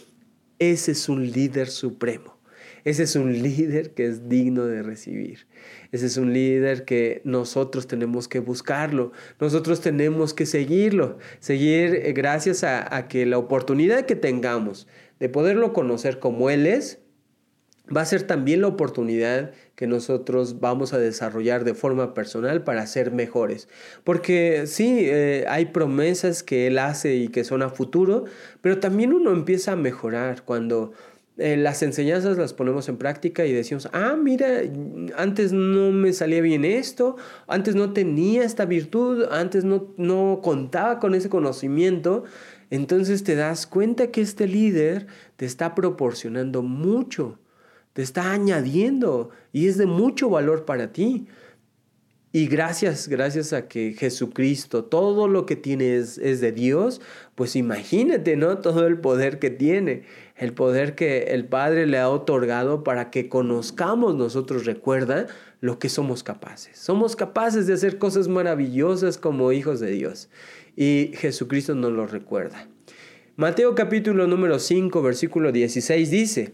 ese 0.58 0.92
es 0.92 1.10
un 1.10 1.30
líder 1.30 1.68
supremo. 1.68 2.33
Ese 2.84 3.04
es 3.04 3.16
un 3.16 3.42
líder 3.42 3.94
que 3.94 4.06
es 4.06 4.28
digno 4.28 4.66
de 4.66 4.82
recibir. 4.82 5.46
Ese 5.90 6.06
es 6.06 6.16
un 6.18 6.34
líder 6.34 6.84
que 6.84 7.22
nosotros 7.24 7.86
tenemos 7.86 8.28
que 8.28 8.40
buscarlo. 8.40 9.12
Nosotros 9.40 9.80
tenemos 9.80 10.34
que 10.34 10.44
seguirlo. 10.44 11.18
Seguir 11.40 11.94
eh, 11.94 12.12
gracias 12.12 12.62
a, 12.62 13.08
que 13.08 13.24
la 13.24 13.38
oportunidad 13.38 14.04
que 14.04 14.16
tengamos 14.16 14.86
de 15.18 15.28
poderlo 15.30 15.72
conocer 15.72 16.18
como 16.18 16.50
Él 16.50 16.66
es, 16.66 16.98
va 17.94 18.02
a 18.02 18.06
ser 18.06 18.22
también 18.22 18.60
la 18.60 18.68
oportunidad 18.68 19.52
que 19.76 19.86
nosotros 19.86 20.60
vamos 20.60 20.92
a 20.92 20.98
desarrollar 20.98 21.64
de 21.64 21.74
forma 21.74 22.12
personal 22.12 22.64
para 22.64 22.86
ser 22.86 23.12
mejores. 23.12 23.68
Porque 24.04 24.66
sí, 24.66 25.00
eh, 25.00 25.46
hay 25.48 25.66
promesas 25.66 26.42
que 26.42 26.66
Él 26.66 26.78
hace 26.78 27.14
y 27.14 27.28
que 27.28 27.44
son 27.44 27.62
a 27.62 27.70
futuro, 27.70 28.24
pero 28.60 28.78
también 28.78 29.14
uno 29.14 29.32
empieza 29.32 29.72
a 29.72 29.76
mejorar 29.76 30.42
cuando 30.42 30.92
eh, 31.36 31.56
las 31.56 31.82
enseñanzas 31.82 32.38
las 32.38 32.52
ponemos 32.52 32.88
en 32.88 32.96
práctica 32.96 33.44
y 33.44 33.52
decimos, 33.52 33.88
ah, 33.92 34.14
mira, 34.16 34.62
antes 35.16 35.52
no 35.52 35.90
me 35.90 36.12
salía 36.12 36.40
bien 36.40 36.64
esto, 36.64 37.16
antes 37.48 37.74
no 37.74 37.92
tenía 37.92 38.44
esta 38.44 38.66
virtud, 38.66 39.24
antes 39.32 39.64
no, 39.64 39.92
no 39.96 40.40
contaba 40.44 41.00
con 41.00 41.12
ese 41.14 41.28
conocimiento. 41.28 42.22
Entonces 42.70 43.24
te 43.24 43.34
das 43.34 43.66
cuenta 43.66 44.12
que 44.12 44.20
este 44.20 44.46
líder 44.46 45.08
te 45.36 45.44
está 45.44 45.74
proporcionando 45.74 46.62
mucho, 46.62 47.40
te 47.94 48.02
está 48.02 48.32
añadiendo 48.32 49.30
y 49.52 49.66
es 49.66 49.76
de 49.76 49.86
mucho 49.86 50.30
valor 50.30 50.64
para 50.64 50.92
ti. 50.92 51.26
Y 52.30 52.48
gracias, 52.48 53.06
gracias 53.06 53.52
a 53.52 53.68
que 53.68 53.92
Jesucristo, 53.92 54.84
todo 54.84 55.28
lo 55.28 55.46
que 55.46 55.54
tiene 55.54 55.96
es, 55.96 56.18
es, 56.18 56.40
de 56.40 56.50
Dios, 56.50 57.00
pues 57.36 57.54
imagínate, 57.54 58.36
¿no? 58.36 58.58
Todo 58.62 58.88
el 58.88 58.98
poder 58.98 59.38
que 59.38 59.50
tiene 59.50 60.02
el 60.36 60.52
poder 60.52 60.94
que 60.94 61.24
el 61.34 61.46
Padre 61.46 61.86
le 61.86 61.98
ha 61.98 62.08
otorgado 62.08 62.82
para 62.82 63.10
que 63.10 63.28
conozcamos 63.28 64.16
nosotros, 64.16 64.66
recuerda, 64.66 65.26
lo 65.60 65.78
que 65.78 65.88
somos 65.88 66.22
capaces. 66.22 66.76
Somos 66.76 67.16
capaces 67.16 67.66
de 67.66 67.74
hacer 67.74 67.98
cosas 67.98 68.28
maravillosas 68.28 69.16
como 69.16 69.52
hijos 69.52 69.80
de 69.80 69.92
Dios. 69.92 70.28
Y 70.76 71.12
Jesucristo 71.14 71.74
nos 71.74 71.92
lo 71.92 72.06
recuerda. 72.06 72.68
Mateo 73.36 73.74
capítulo 73.74 74.26
número 74.26 74.58
5, 74.58 75.02
versículo 75.02 75.52
16 75.52 76.10
dice, 76.10 76.52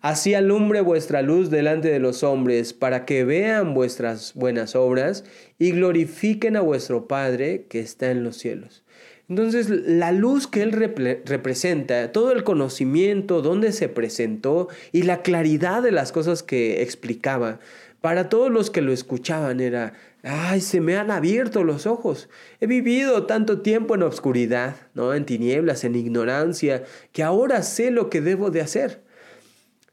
Así 0.00 0.34
alumbre 0.34 0.80
vuestra 0.80 1.22
luz 1.22 1.50
delante 1.50 1.88
de 1.88 1.98
los 1.98 2.22
hombres, 2.22 2.72
para 2.72 3.04
que 3.04 3.24
vean 3.24 3.74
vuestras 3.74 4.32
buenas 4.34 4.76
obras 4.76 5.24
y 5.58 5.72
glorifiquen 5.72 6.56
a 6.56 6.60
vuestro 6.60 7.08
Padre 7.08 7.66
que 7.68 7.80
está 7.80 8.10
en 8.10 8.22
los 8.22 8.36
cielos. 8.36 8.84
Entonces, 9.28 9.68
la 9.68 10.10
luz 10.10 10.46
que 10.46 10.62
él 10.62 10.72
representa, 10.72 12.12
todo 12.12 12.32
el 12.32 12.44
conocimiento, 12.44 13.42
dónde 13.42 13.72
se 13.72 13.88
presentó 13.88 14.68
y 14.90 15.02
la 15.02 15.20
claridad 15.20 15.82
de 15.82 15.92
las 15.92 16.12
cosas 16.12 16.42
que 16.42 16.82
explicaba, 16.82 17.60
para 18.00 18.30
todos 18.30 18.50
los 18.50 18.70
que 18.70 18.80
lo 18.80 18.92
escuchaban 18.92 19.60
era, 19.60 19.92
ay, 20.22 20.60
se 20.60 20.80
me 20.80 20.96
han 20.96 21.10
abierto 21.10 21.62
los 21.62 21.86
ojos. 21.86 22.28
He 22.60 22.66
vivido 22.66 23.26
tanto 23.26 23.60
tiempo 23.60 23.94
en 23.96 24.02
obscuridad, 24.02 24.76
¿no? 24.94 25.12
En 25.12 25.26
tinieblas, 25.26 25.84
en 25.84 25.96
ignorancia, 25.96 26.84
que 27.12 27.22
ahora 27.22 27.62
sé 27.62 27.90
lo 27.90 28.08
que 28.08 28.20
debo 28.20 28.50
de 28.50 28.62
hacer. 28.62 29.02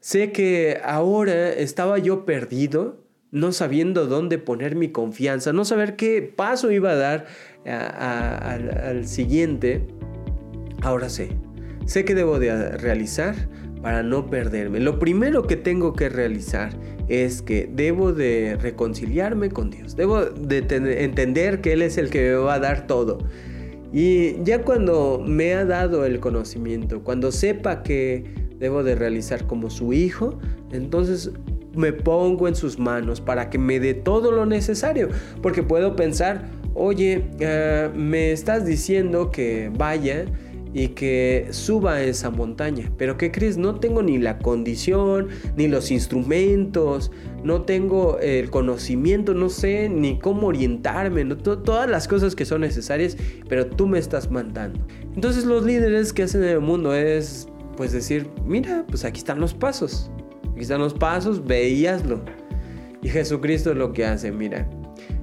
Sé 0.00 0.32
que 0.32 0.80
ahora 0.84 1.50
estaba 1.50 1.98
yo 1.98 2.24
perdido, 2.24 3.02
no 3.32 3.52
sabiendo 3.52 4.06
dónde 4.06 4.38
poner 4.38 4.76
mi 4.76 4.88
confianza, 4.88 5.52
no 5.52 5.64
saber 5.64 5.96
qué 5.96 6.22
paso 6.22 6.70
iba 6.70 6.92
a 6.92 6.96
dar 6.96 7.26
al 7.66 9.06
siguiente, 9.06 9.86
ahora 10.82 11.08
sé. 11.08 11.30
Sé 11.86 12.04
que 12.04 12.14
debo 12.14 12.38
de 12.38 12.76
realizar 12.78 13.34
para 13.82 14.02
no 14.02 14.26
perderme. 14.26 14.80
Lo 14.80 14.98
primero 14.98 15.46
que 15.46 15.56
tengo 15.56 15.92
que 15.92 16.08
realizar 16.08 16.70
es 17.08 17.42
que 17.42 17.70
debo 17.72 18.12
de 18.12 18.56
reconciliarme 18.60 19.50
con 19.50 19.70
Dios. 19.70 19.94
Debo 19.94 20.24
de 20.24 20.58
entender 21.04 21.60
que 21.60 21.72
Él 21.72 21.82
es 21.82 21.96
el 21.98 22.10
que 22.10 22.22
me 22.22 22.34
va 22.34 22.54
a 22.54 22.58
dar 22.58 22.86
todo. 22.86 23.18
Y 23.92 24.42
ya 24.42 24.62
cuando 24.62 25.22
me 25.24 25.54
ha 25.54 25.64
dado 25.64 26.04
el 26.04 26.18
conocimiento, 26.18 27.04
cuando 27.04 27.30
sepa 27.30 27.82
que 27.82 28.24
debo 28.58 28.82
de 28.82 28.96
realizar 28.96 29.46
como 29.46 29.70
su 29.70 29.92
hijo, 29.92 30.38
entonces 30.72 31.30
me 31.76 31.92
pongo 31.92 32.48
en 32.48 32.56
sus 32.56 32.78
manos 32.78 33.20
para 33.20 33.50
que 33.50 33.58
me 33.58 33.78
dé 33.78 33.94
todo 33.94 34.32
lo 34.32 34.46
necesario. 34.46 35.08
Porque 35.42 35.62
puedo 35.62 35.94
pensar, 35.94 36.48
oye, 36.76 37.24
eh, 37.40 37.90
me 37.94 38.32
estás 38.32 38.64
diciendo 38.66 39.30
que 39.30 39.70
vaya 39.76 40.26
y 40.76 40.88
que 40.88 41.48
suba 41.52 42.02
esa 42.02 42.28
montaña. 42.28 42.92
Pero 42.98 43.16
¿qué 43.16 43.32
crees? 43.32 43.56
No 43.56 43.76
tengo 43.76 44.02
ni 44.02 44.18
la 44.18 44.38
condición, 44.38 45.28
ni 45.56 45.68
los 45.68 45.90
instrumentos, 45.90 47.10
no 47.42 47.62
tengo 47.62 48.18
el 48.18 48.50
conocimiento, 48.50 49.32
no 49.32 49.48
sé 49.48 49.88
ni 49.88 50.18
cómo 50.18 50.48
orientarme, 50.48 51.24
todas 51.36 51.88
las 51.88 52.06
cosas 52.06 52.34
que 52.34 52.44
son 52.44 52.60
necesarias, 52.60 53.16
pero 53.48 53.66
tú 53.66 53.86
me 53.86 53.98
estás 53.98 54.30
mandando. 54.30 54.78
Entonces 55.14 55.46
los 55.46 55.64
líderes 55.64 56.12
que 56.12 56.24
hacen 56.24 56.42
en 56.42 56.50
el 56.50 56.60
mundo 56.60 56.94
es 56.94 57.48
pues 57.78 57.92
decir, 57.92 58.28
mira, 58.44 58.84
pues 58.86 59.06
aquí 59.06 59.18
están 59.18 59.40
los 59.40 59.54
pasos, 59.54 60.10
aquí 60.52 60.60
están 60.60 60.80
los 60.80 60.92
pasos, 60.92 61.46
veíaslo. 61.46 62.22
Y 63.02 63.08
Jesucristo 63.08 63.70
es 63.70 63.78
lo 63.78 63.94
que 63.94 64.04
hace, 64.04 64.30
mira, 64.30 64.68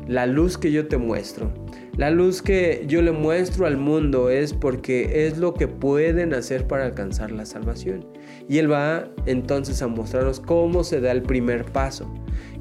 la 0.08 0.26
luz 0.26 0.58
que 0.58 0.72
yo 0.72 0.88
te 0.88 0.98
muestro. 0.98 1.52
La 1.96 2.10
luz 2.10 2.42
que 2.42 2.86
yo 2.88 3.04
le 3.04 3.12
muestro 3.12 3.68
al 3.68 3.78
mundo 3.78 4.32
es 4.32 4.52
porque 4.52 5.28
es 5.28 5.38
lo 5.38 5.54
que 5.54 5.68
pueden 5.68 6.34
hacer 6.34 6.66
para 6.66 6.86
alcanzar 6.86 7.32
la 7.32 7.46
salvación. 7.46 8.08
Y 8.50 8.58
Él 8.58 8.72
va 8.72 9.10
entonces 9.28 9.82
a 9.84 9.88
mostrarnos 9.88 10.40
cómo 10.40 10.84
se 10.84 11.02
da 11.02 11.12
el 11.12 11.22
primer 11.22 11.66
paso. 11.66 12.12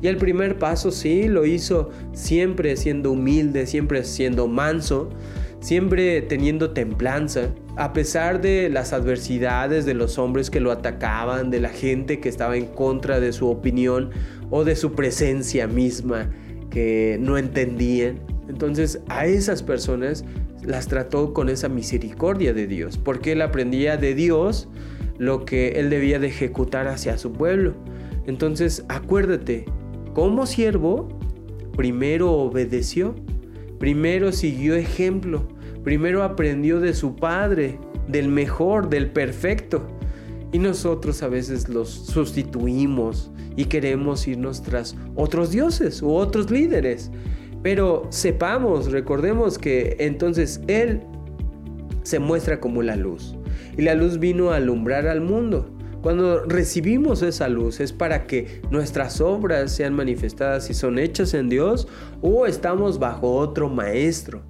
Y 0.02 0.08
el 0.08 0.18
primer 0.18 0.58
paso 0.58 0.90
sí 0.90 1.28
lo 1.28 1.46
hizo 1.46 1.88
siempre 2.12 2.76
siendo 2.76 3.12
humilde, 3.12 3.66
siempre 3.66 4.04
siendo 4.04 4.48
manso, 4.48 5.08
siempre 5.60 6.20
teniendo 6.20 6.72
templanza, 6.72 7.54
a 7.76 7.94
pesar 7.94 8.42
de 8.42 8.68
las 8.68 8.92
adversidades 8.92 9.86
de 9.86 9.94
los 9.94 10.18
hombres 10.18 10.50
que 10.50 10.60
lo 10.60 10.72
atacaban, 10.72 11.50
de 11.50 11.60
la 11.60 11.70
gente 11.70 12.20
que 12.20 12.28
estaba 12.28 12.56
en 12.58 12.66
contra 12.66 13.18
de 13.18 13.32
su 13.32 13.48
opinión 13.48 14.10
o 14.50 14.64
de 14.64 14.76
su 14.76 14.92
presencia 14.92 15.66
misma 15.66 16.30
que 16.72 17.18
no 17.20 17.36
entendían. 17.36 18.18
Entonces 18.48 19.00
a 19.08 19.26
esas 19.26 19.62
personas 19.62 20.24
las 20.64 20.88
trató 20.88 21.34
con 21.34 21.48
esa 21.48 21.68
misericordia 21.68 22.54
de 22.54 22.66
Dios, 22.66 22.96
porque 22.96 23.32
él 23.32 23.42
aprendía 23.42 23.96
de 23.96 24.14
Dios 24.14 24.68
lo 25.18 25.44
que 25.44 25.72
él 25.72 25.90
debía 25.90 26.18
de 26.18 26.28
ejecutar 26.28 26.88
hacia 26.88 27.18
su 27.18 27.32
pueblo. 27.32 27.74
Entonces 28.26 28.84
acuérdate, 28.88 29.66
como 30.14 30.46
siervo, 30.46 31.08
primero 31.76 32.32
obedeció, 32.32 33.14
primero 33.78 34.32
siguió 34.32 34.74
ejemplo, 34.74 35.46
primero 35.84 36.22
aprendió 36.22 36.80
de 36.80 36.94
su 36.94 37.16
padre, 37.16 37.78
del 38.08 38.28
mejor, 38.28 38.88
del 38.88 39.10
perfecto. 39.10 39.86
Y 40.52 40.58
nosotros 40.58 41.22
a 41.22 41.28
veces 41.28 41.68
los 41.68 41.90
sustituimos 41.90 43.30
y 43.56 43.66
queremos 43.66 44.26
irnos 44.26 44.62
tras 44.62 44.96
otros 45.14 45.50
dioses 45.50 46.02
u 46.02 46.12
otros 46.12 46.50
líderes. 46.50 47.10
Pero 47.62 48.06
sepamos, 48.10 48.90
recordemos 48.90 49.58
que 49.58 49.96
entonces 50.00 50.60
Él 50.66 51.00
se 52.02 52.18
muestra 52.18 52.60
como 52.60 52.82
la 52.82 52.96
luz. 52.96 53.36
Y 53.76 53.82
la 53.82 53.94
luz 53.94 54.18
vino 54.18 54.50
a 54.50 54.56
alumbrar 54.56 55.06
al 55.06 55.20
mundo. 55.20 55.70
Cuando 56.02 56.44
recibimos 56.44 57.22
esa 57.22 57.48
luz 57.48 57.78
es 57.78 57.92
para 57.92 58.26
que 58.26 58.60
nuestras 58.70 59.20
obras 59.20 59.70
sean 59.70 59.94
manifestadas 59.94 60.68
y 60.68 60.74
son 60.74 60.98
hechas 60.98 61.32
en 61.32 61.48
Dios 61.48 61.86
o 62.20 62.46
estamos 62.46 62.98
bajo 62.98 63.36
otro 63.36 63.68
maestro. 63.68 64.42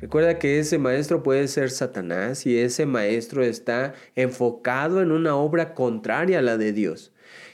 Recuerda 0.00 0.38
que 0.38 0.60
ese 0.60 0.78
maestro 0.78 1.24
puede 1.24 1.48
ser 1.48 1.70
Satanás 1.70 2.46
y 2.46 2.56
ese 2.56 2.86
maestro 2.86 3.42
está 3.42 3.92
enfocado 4.14 5.02
en 5.02 5.10
una 5.10 5.34
obra 5.34 5.74
contraria 5.74 6.38
a 6.38 6.42
la 6.42 6.56
de 6.56 6.72
Dios. 6.72 7.12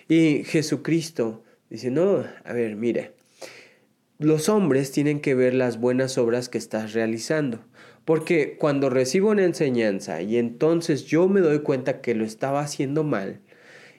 Y 0.08 0.44
Jesucristo 0.44 1.42
dice, 1.70 1.90
no, 1.90 2.24
a 2.44 2.52
ver, 2.52 2.76
mire, 2.76 3.12
los 4.18 4.48
hombres 4.48 4.92
tienen 4.92 5.20
que 5.20 5.34
ver 5.34 5.54
las 5.54 5.78
buenas 5.78 6.16
obras 6.16 6.48
que 6.48 6.58
estás 6.58 6.92
realizando. 6.92 7.64
Porque 8.04 8.56
cuando 8.56 8.88
recibo 8.88 9.30
una 9.30 9.44
enseñanza 9.44 10.22
y 10.22 10.36
entonces 10.36 11.04
yo 11.06 11.28
me 11.28 11.40
doy 11.40 11.60
cuenta 11.60 12.00
que 12.00 12.14
lo 12.14 12.24
estaba 12.24 12.60
haciendo 12.60 13.02
mal, 13.02 13.40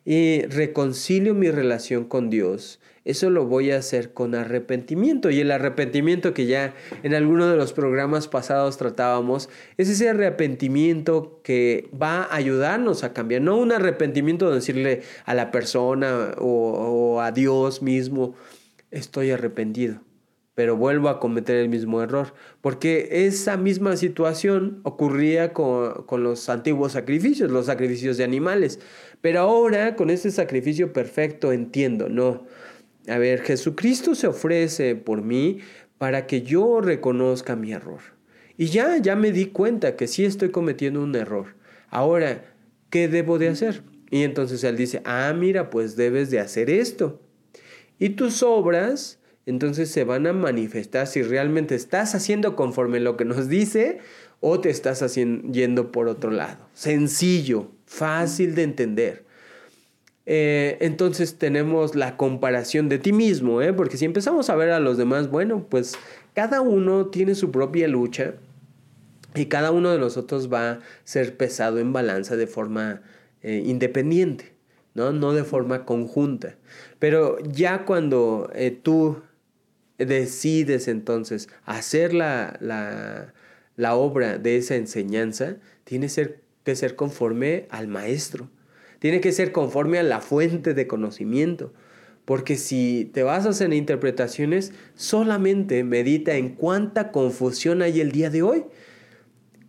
y 0.06 0.44
reconcilio 0.44 1.34
mi 1.34 1.52
relación 1.52 2.06
con 2.06 2.30
Dios, 2.30 2.80
eso 3.08 3.30
lo 3.30 3.46
voy 3.46 3.72
a 3.72 3.78
hacer 3.78 4.12
con 4.12 4.36
arrepentimiento. 4.36 5.30
Y 5.30 5.40
el 5.40 5.52
arrepentimiento 5.52 6.34
que 6.34 6.46
ya 6.46 6.76
en 7.04 7.14
alguno 7.14 7.48
de 7.48 7.56
los 7.56 7.72
programas 7.72 8.28
pasados 8.28 8.78
tratábamos, 8.78 9.50
es 9.78 9.88
ese 9.88 10.10
arrepentimiento 10.10 11.40
que 11.42 11.90
va 12.00 12.24
a 12.24 12.36
ayudarnos 12.36 13.06
a 13.06 13.14
cambiar. 13.14 13.42
No 13.42 13.58
un 13.58 13.72
arrepentimiento 13.72 14.50
de 14.50 14.56
decirle 14.56 15.04
a 15.24 15.34
la 15.34 15.52
persona 15.52 16.34
o, 16.38 17.22
a 17.22 17.32
Dios 17.32 17.82
mismo, 17.82 18.36
estoy 18.92 19.32
arrepentido 19.32 20.02
pero 20.54 20.76
vuelvo 20.76 21.10
a 21.10 21.20
cometer 21.20 21.58
el 21.58 21.70
mismo 21.70 22.02
error, 22.02 22.34
porque 22.62 23.10
esa 23.12 23.58
misma 23.58 23.96
situación 23.96 24.80
ocurría 24.82 25.54
con, 25.54 26.06
con, 26.08 26.24
los 26.24 26.50
antiguos 26.50 26.94
sacrificios, 26.94 27.52
los 27.52 27.68
sacrificios 27.68 28.18
de 28.18 28.24
animales, 28.24 28.80
pero 29.22 29.42
ahora 29.42 29.96
con 29.96 30.10
ese 30.10 30.32
sacrificio 30.32 30.94
perfecto 30.94 31.52
entiendo, 31.52 32.10
no, 32.10 32.48
a 33.08 33.18
ver, 33.18 33.42
Jesucristo 33.42 34.16
se 34.16 34.28
ofrece 34.28 34.96
por 34.96 35.22
mí 35.22 35.60
para 35.98 36.28
que 36.28 36.42
yo 36.42 36.82
reconozca 36.82 37.56
mi 37.56 37.72
error. 37.72 38.02
Y 38.58 38.68
ya, 38.68 38.98
ya 38.98 39.16
me 39.16 39.32
di 39.32 39.48
cuenta 39.48 39.96
que 39.96 40.08
sí 40.08 40.26
estoy 40.26 40.50
cometiendo 40.50 41.02
un 41.02 41.16
error. 41.16 41.56
Ahora, 41.90 42.44
¿qué 42.90 43.08
debo 43.08 43.38
de 43.38 43.50
hacer? 43.50 43.84
Y 44.10 44.24
entonces 44.24 44.64
él 44.64 44.78
dice, 44.78 45.02
ah, 45.06 45.34
mira, 45.38 45.70
pues 45.70 45.96
debes 45.96 46.32
de 46.32 46.40
hacer 46.40 46.70
esto. 46.70 47.22
Y 48.00 48.10
tus 48.10 48.44
obras, 48.44 49.20
entonces 49.46 49.90
se 49.92 50.04
van 50.04 50.28
a 50.28 50.34
manifestar 50.34 51.08
si 51.08 51.22
realmente 51.22 51.76
estás 51.76 52.16
haciendo 52.16 52.56
conforme 52.56 53.00
lo 53.00 53.16
que 53.16 53.26
nos 53.26 53.48
dice 53.48 54.00
o 54.40 54.60
te 54.60 54.70
estás 54.70 55.02
haciendo, 55.02 55.52
yendo 55.52 55.92
por 55.92 56.08
otro 56.08 56.32
lado. 56.32 56.68
Sencillo, 56.74 57.72
fácil 57.86 58.56
de 58.56 58.64
entender. 58.64 59.27
Eh, 60.30 60.78
entonces 60.82 61.38
tenemos 61.38 61.96
la 61.96 62.18
comparación 62.18 62.90
de 62.90 63.00
ti 63.00 63.14
mismo, 63.14 63.62
¿eh? 63.62 63.72
porque 63.72 63.96
si 63.96 64.04
empezamos 64.04 64.50
a 64.50 64.58
ver 64.58 64.72
a 64.72 64.82
los 64.82 64.98
demás, 64.98 65.30
bueno, 65.30 65.66
pues 65.70 65.96
cada 66.34 66.60
uno 66.60 67.06
tiene 67.06 67.34
su 67.34 67.50
propia 67.50 67.88
lucha 67.88 68.34
y 69.36 69.46
cada 69.46 69.72
uno 69.72 69.90
de 69.90 70.00
nosotros 70.00 70.52
va 70.52 70.72
a 70.72 70.80
ser 71.06 71.38
pesado 71.38 71.80
en 71.80 71.94
balanza 71.94 72.36
de 72.36 72.46
forma 72.46 73.04
eh, 73.42 73.64
independiente, 73.66 74.52
¿no? 74.96 75.14
no 75.14 75.32
de 75.32 75.46
forma 75.46 75.86
conjunta. 75.86 76.56
Pero 77.00 77.40
ya 77.40 77.86
cuando 77.86 78.52
tú 78.84 79.22
decides 79.98 80.90
entonces 80.90 81.48
hacer 81.64 82.14
la, 82.14 82.58
la, 82.60 83.34
la 83.78 83.96
obra 83.96 84.38
de 84.38 84.58
esa 84.58 84.76
enseñanza, 84.76 85.56
tiene 85.86 86.10
que 86.66 86.76
ser 86.76 86.98
conforme 86.98 87.68
al 87.70 87.88
maestro. 87.88 88.50
Tiene 89.00 89.22
que 89.22 89.32
ser 89.32 89.52
conforme 89.52 90.00
a 90.00 90.04
la 90.04 90.22
fuente 90.22 90.74
de 90.74 90.88
conocimiento. 90.88 91.74
Porque 92.26 92.58
si 92.58 93.10
te 93.14 93.24
basas 93.24 93.62
en 93.62 93.72
interpretaciones, 93.72 94.74
solamente 94.96 95.84
medita 95.84 96.36
en 96.36 96.56
cuánta 96.56 97.12
confusión 97.12 97.82
hay 97.82 98.02
el 98.02 98.12
día 98.12 98.30
de 98.30 98.42
hoy. 98.42 98.66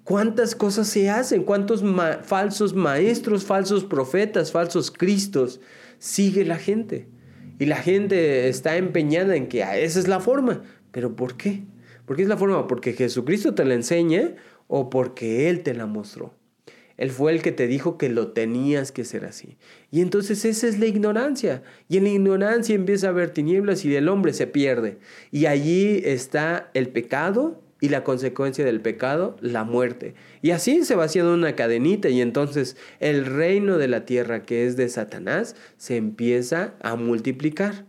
¿Cuántas 0.03 0.55
cosas 0.55 0.89
se 0.89 1.11
hacen? 1.11 1.45
¿Cuántos 1.45 1.85
falsos 2.23 2.75
maestros, 2.75 3.45
falsos 3.45 3.85
profetas, 3.85 4.51
falsos 4.51 4.91
cristos 4.91 5.61
sigue 5.99 6.45
la 6.45 6.57
gente? 6.57 7.07
Y 7.59 7.67
la 7.67 7.77
gente 7.77 8.49
está 8.49 8.77
empeñada 8.77 9.37
en 9.37 9.49
que 9.49 9.63
ah, 9.63 9.79
esa 9.79 10.01
es 10.01 10.09
la 10.09 10.19
forma. 10.19 10.63
¿Pero 10.93 11.15
por 11.15 11.37
qué? 11.37 11.65
¿Por 12.07 12.17
qué 12.17 12.23
es 12.23 12.29
la 12.29 12.37
forma? 12.37 12.67
¿Porque 12.67 12.93
Jesucristo 12.95 13.55
te 13.55 13.65
la 13.65 13.75
enseña 13.75 14.35
o 14.67 14.89
porque 14.91 15.51
Él 15.51 15.63
te 15.63 15.75
la 15.75 15.87
mostró? 15.87 16.35
Él 16.99 17.11
fue 17.11 17.31
el 17.33 17.43
que 17.43 17.53
te 17.53 17.69
dijo 17.69 17.97
que 17.97 18.09
lo 18.09 18.33
tenías 18.33 18.91
que 18.91 19.05
ser 19.05 19.25
así. 19.25 19.57
Y 19.93 20.03
entonces 20.03 20.45
esa 20.45 20.67
es 20.67 20.81
la 20.81 20.87
ignorancia. 20.87 21.63
Y 21.89 21.97
en 21.97 22.05
la 22.05 22.11
ignorancia 22.11 22.75
empieza 22.75 23.07
a 23.07 23.11
haber 23.11 23.31
tinieblas 23.31 23.85
y 23.85 23.95
el 23.95 24.09
hombre 24.09 24.33
se 24.33 24.49
pierde. 24.49 24.99
Y 25.31 25.47
allí 25.47 26.03
está 26.05 26.71
el 26.75 26.89
pecado 26.89 27.63
y 27.81 27.91
la 27.91 28.03
consecuencia 28.03 28.65
del 28.65 28.81
pecado, 28.81 29.37
la 29.41 29.63
muerte. 29.63 30.15
Y 30.43 30.51
así 30.51 30.85
se 30.85 30.97
va 30.97 31.05
haciendo 31.05 31.33
una 31.33 31.55
cadenita 31.55 32.09
y 32.09 32.21
entonces 32.21 32.77
el 32.99 33.25
reino 33.27 33.79
de 33.79 33.87
la 33.87 34.05
tierra 34.05 34.43
que 34.43 34.67
es 34.67 34.77
de 34.77 34.89
Satanás 34.89 35.55
se 35.77 35.97
empieza 35.97 36.75
a 36.81 36.97
multiplicar. 36.97 37.87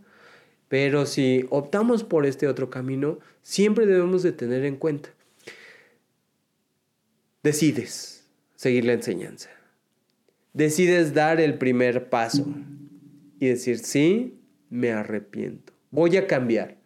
Pero 0.68 1.04
si 1.04 1.46
optamos 1.50 2.04
por 2.04 2.26
este 2.26 2.46
otro 2.46 2.70
camino, 2.70 3.18
siempre 3.42 3.86
debemos 3.86 4.22
de 4.22 4.30
tener 4.30 4.64
en 4.64 4.76
cuenta. 4.76 5.10
Decides 7.42 8.09
seguir 8.60 8.84
la 8.84 8.92
enseñanza. 8.92 9.48
Decides 10.52 11.14
dar 11.14 11.40
el 11.40 11.56
primer 11.56 12.10
paso 12.10 12.44
y 13.38 13.46
decir, 13.48 13.78
sí, 13.78 14.38
me 14.68 14.92
arrepiento, 14.92 15.72
voy 15.90 16.18
a 16.18 16.26
cambiar. 16.26 16.76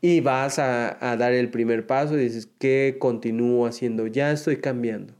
Y 0.00 0.20
vas 0.20 0.58
a, 0.58 0.98
dar 1.16 1.32
el 1.32 1.48
primer 1.50 1.86
paso 1.86 2.16
y 2.18 2.24
dices, 2.24 2.48
¿qué 2.58 2.96
continúo 2.98 3.66
haciendo? 3.66 4.08
Ya 4.08 4.32
estoy 4.32 4.56
cambiando. 4.56 5.14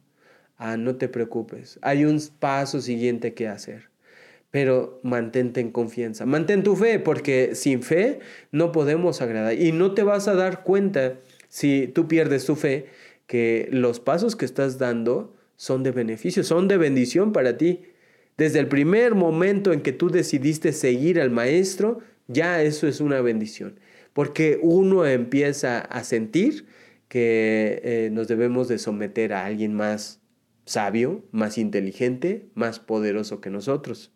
Ah, 0.59 0.77
no 0.77 0.97
te 0.97 1.09
preocupes, 1.09 1.79
hay 1.83 2.05
un 2.05 2.21
paso 2.41 2.81
siguiente 2.81 3.33
que 3.35 3.47
hacer. 3.47 3.89
Pero 4.51 4.99
mantente 5.05 5.61
en 5.61 5.71
confianza, 5.71 6.27
mantén 6.27 6.65
tu 6.65 6.75
fe, 6.75 6.99
porque 6.99 7.55
sin 7.55 7.85
fe 7.85 8.19
no 8.51 8.73
podemos 8.73 9.23
agradar. 9.23 9.55
Y 9.55 9.71
no 9.71 9.95
te 9.95 10.03
vas 10.03 10.27
a 10.27 10.35
dar 10.35 10.65
cuenta, 10.65 11.15
si 11.49 11.87
tú 11.87 12.09
pierdes 12.09 12.45
tu 12.45 12.57
fe, 12.57 12.87
que 13.29 13.69
los 13.71 14.01
pasos 14.01 14.35
que 14.35 14.45
estás 14.45 14.79
dando 14.79 15.36
son 15.57 15.83
de 15.83 15.91
beneficio, 15.91 16.45
son 16.45 16.69
de 16.69 16.77
bendición 16.77 17.33
para 17.33 17.57
ti. 17.57 17.83
Desde 18.37 18.59
el 18.59 18.69
primer 18.69 19.15
momento 19.15 19.73
en 19.73 19.81
que 19.81 19.93
tú 19.93 20.11
decidiste 20.11 20.73
seguir 20.73 21.21
al 21.21 21.31
maestro, 21.31 22.01
ya 22.29 22.63
eso 22.63 22.87
es 22.87 23.01
una 23.01 23.21
bendición. 23.21 23.81
Porque 24.13 24.59
uno 24.63 25.07
empieza 25.07 25.79
a 25.79 26.05
sentir 26.05 26.67
que 27.09 27.81
eh, 27.85 28.11
nos 28.13 28.29
debemos 28.29 28.69
de 28.69 28.79
someter 28.79 29.33
a 29.33 29.47
alguien 29.47 29.75
más 29.75 30.21
sabio, 30.65 31.25
más 31.31 31.59
inteligente, 31.59 32.49
más 32.55 32.79
poderoso 32.81 33.41
que 33.41 33.51
nosotros. 33.51 34.13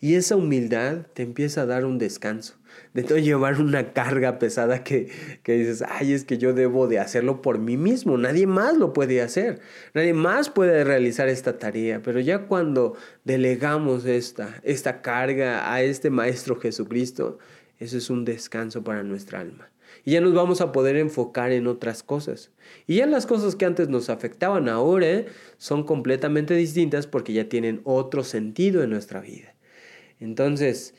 Y 0.00 0.14
esa 0.14 0.36
humildad 0.36 1.06
te 1.14 1.22
empieza 1.22 1.62
a 1.62 1.66
dar 1.66 1.84
un 1.86 1.98
descanso 1.98 2.58
de 2.94 3.02
todo 3.02 3.18
llevar 3.18 3.60
una 3.60 3.92
carga 3.92 4.38
pesada 4.38 4.84
que, 4.84 5.10
dices, 5.44 5.82
ay, 5.86 6.12
es 6.12 6.24
que 6.24 6.38
yo 6.38 6.54
debo 6.54 6.86
de 6.86 7.00
hacerlo 7.00 7.42
por 7.42 7.58
mí 7.58 7.76
mismo, 7.76 8.16
nadie 8.16 8.46
más 8.46 8.76
lo 8.76 8.92
puede 8.92 9.20
hacer, 9.20 9.60
nadie 9.94 10.14
más 10.14 10.48
puede 10.48 10.84
realizar 10.84 11.28
esta 11.28 11.58
tarea, 11.58 12.00
pero 12.02 12.20
ya 12.20 12.46
cuando 12.46 12.96
delegamos 13.24 14.06
esta, 14.06 14.60
esta 14.62 15.02
carga 15.02 15.72
a 15.72 15.82
este 15.82 16.08
Maestro 16.08 16.56
Jesucristo, 16.56 17.38
eso 17.80 17.98
es 17.98 18.08
un 18.10 18.24
descanso 18.24 18.84
para 18.84 19.02
nuestra 19.02 19.40
alma. 19.40 19.70
Y 20.04 20.12
ya 20.12 20.20
nos 20.20 20.34
vamos 20.34 20.60
a 20.60 20.70
poder 20.70 20.96
enfocar 20.96 21.50
en 21.52 21.66
otras 21.66 22.02
cosas. 22.02 22.50
Y 22.86 22.96
ya 22.96 23.06
las 23.06 23.26
cosas 23.26 23.56
que 23.56 23.64
antes 23.64 23.88
nos 23.88 24.10
afectaban 24.10 24.68
ahora 24.68 25.24
son 25.56 25.84
completamente 25.84 26.54
distintas 26.54 27.06
porque 27.06 27.32
ya 27.32 27.48
tienen 27.48 27.80
otro 27.84 28.22
sentido 28.22 28.82
en 28.82 28.90
nuestra 28.90 29.20
vida. 29.20 29.54
Entonces, 30.20 30.94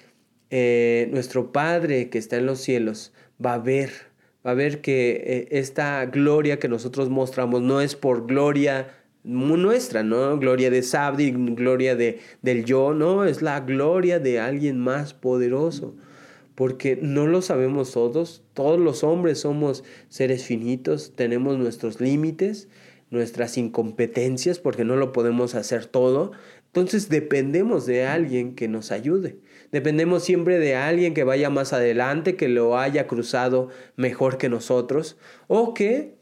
eh, 0.57 1.09
nuestro 1.11 1.51
Padre 1.51 2.09
que 2.09 2.17
está 2.17 2.37
en 2.37 2.45
los 2.45 2.61
cielos 2.61 3.11
va 3.45 3.55
a 3.55 3.57
ver, 3.57 3.91
va 4.47 4.51
a 4.51 4.53
ver 4.53 4.79
que 4.79 5.21
eh, 5.25 5.47
esta 5.51 6.05
gloria 6.05 6.59
que 6.59 6.69
nosotros 6.69 7.09
mostramos 7.09 7.61
no 7.61 7.81
es 7.81 7.95
por 7.95 8.25
gloria 8.25 8.87
nuestra, 9.25 10.01
¿no? 10.01 10.39
Gloria 10.39 10.69
de 10.69 10.81
Sabdi, 10.81 11.31
gloria 11.31 11.97
de, 11.97 12.19
del 12.41 12.63
yo, 12.63 12.93
no, 12.93 13.25
es 13.25 13.41
la 13.41 13.59
gloria 13.59 14.19
de 14.19 14.39
alguien 14.39 14.79
más 14.79 15.13
poderoso. 15.13 15.93
Porque 16.55 16.97
no 17.01 17.27
lo 17.27 17.41
sabemos 17.41 17.91
todos, 17.91 18.41
todos 18.53 18.79
los 18.79 19.03
hombres 19.03 19.39
somos 19.39 19.83
seres 20.07 20.45
finitos, 20.45 21.11
tenemos 21.17 21.57
nuestros 21.57 21.99
límites, 21.99 22.69
nuestras 23.09 23.57
incompetencias, 23.57 24.59
porque 24.59 24.83
no 24.83 24.95
lo 24.95 25.11
podemos 25.11 25.55
hacer 25.55 25.85
todo. 25.85 26.31
Entonces 26.67 27.07
dependemos 27.09 27.85
de 27.85 28.05
alguien 28.05 28.55
que 28.55 28.67
nos 28.67 28.91
ayude. 28.91 29.37
Dependemos 29.71 30.23
siempre 30.23 30.59
de 30.59 30.75
alguien 30.75 31.13
que 31.13 31.23
vaya 31.23 31.49
más 31.49 31.73
adelante, 31.73 32.35
que 32.35 32.49
lo 32.49 32.77
haya 32.77 33.07
cruzado 33.07 33.69
mejor 33.95 34.37
que 34.37 34.49
nosotros, 34.49 35.17
o 35.47 35.73
que, 35.73 36.15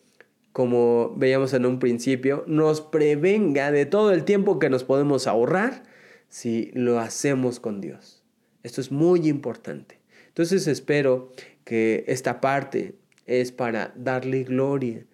como 0.52 1.14
veíamos 1.16 1.54
en 1.54 1.66
un 1.66 1.80
principio, 1.80 2.44
nos 2.48 2.82
prevenga 2.82 3.72
de 3.72 3.86
todo 3.86 4.12
el 4.12 4.24
tiempo 4.24 4.60
que 4.60 4.70
nos 4.70 4.84
podemos 4.84 5.28
ahorrar 5.28 5.84
si 6.30 6.72
lo 6.74 7.00
hacemos 7.00 7.60
con 7.60 7.82
Dios. 7.82 8.24
Esto 8.64 8.82
es 8.82 8.92
muy 8.92 9.28
importante. 9.28 10.00
Entonces 10.28 10.68
espero 10.68 11.32
que 11.64 12.06
esta 12.08 12.42
parte 12.42 12.96
es 13.26 13.52
para 13.52 13.94
darle 13.96 14.44
gloria. 14.44 15.06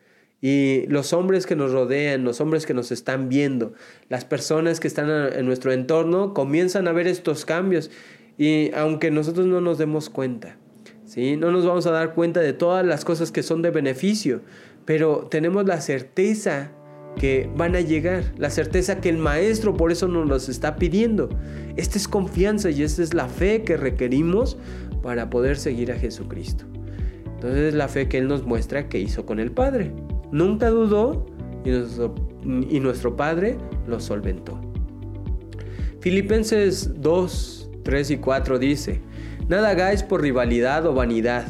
Y 0.42 0.86
los 0.88 1.12
hombres 1.12 1.46
que 1.46 1.56
nos 1.56 1.72
rodean, 1.72 2.24
los 2.24 2.40
hombres 2.40 2.66
que 2.66 2.74
nos 2.74 2.92
están 2.92 3.28
viendo, 3.28 3.74
las 4.08 4.24
personas 4.24 4.80
que 4.80 4.88
están 4.88 5.10
en 5.34 5.46
nuestro 5.46 5.74
entorno, 5.74 6.34
comienzan 6.34 6.88
a 6.88 6.94
ver 6.94 7.08
estos 7.08 7.46
cambios 7.46 7.92
y 8.38 8.72
aunque 8.74 9.12
nosotros 9.12 9.48
no 9.48 9.60
nos 9.60 9.78
demos 9.78 10.10
cuenta, 10.10 10.56
¿sí? 11.06 11.36
no 11.36 11.52
nos 11.52 11.66
vamos 11.66 11.86
a 11.88 11.92
dar 11.92 12.14
cuenta 12.14 12.40
de 12.40 12.54
todas 12.54 12.86
las 12.86 13.04
cosas 13.04 13.34
que 13.34 13.44
son 13.44 13.62
de 13.62 13.70
beneficio, 13.70 14.42
pero 14.86 15.28
tenemos 15.30 15.66
la 15.66 15.82
certeza 15.82 16.72
que 17.18 17.50
van 17.58 17.76
a 17.76 17.82
llegar, 17.82 18.24
la 18.38 18.50
certeza 18.50 19.02
que 19.02 19.10
el 19.10 19.18
Maestro 19.18 19.76
por 19.76 19.92
eso 19.92 20.08
nos 20.08 20.26
los 20.26 20.48
está 20.48 20.78
pidiendo. 20.78 21.30
Esta 21.76 21.98
es 21.98 22.08
confianza 22.08 22.70
y 22.70 22.82
esta 22.84 23.04
es 23.04 23.14
la 23.14 23.28
fe 23.28 23.64
que 23.64 23.76
requerimos 23.76 24.58
para 25.04 25.30
poder 25.30 25.58
seguir 25.58 25.92
a 25.92 25.96
Jesucristo. 25.96 26.64
Entonces 27.26 27.60
es 27.60 27.74
la 27.74 27.90
fe 27.90 28.08
que 28.08 28.20
Él 28.20 28.30
nos 28.30 28.46
muestra 28.46 28.88
que 28.88 29.00
hizo 29.00 29.26
con 29.26 29.40
el 29.40 29.52
Padre. 29.52 29.92
Nunca 30.32 30.70
dudó 30.70 31.26
y 31.64 32.80
nuestro, 32.80 33.16
Padre 33.16 33.58
lo 33.88 34.00
solventó. 34.00 34.60
Filipenses 36.00 37.02
2, 37.02 37.70
3 37.84 38.12
y 38.12 38.18
4 38.18 38.60
dice, 38.60 39.02
Nada 39.48 39.70
hagáis 39.70 40.04
por 40.04 40.22
rivalidad 40.22 40.86
o 40.86 40.94
vanidad, 40.94 41.46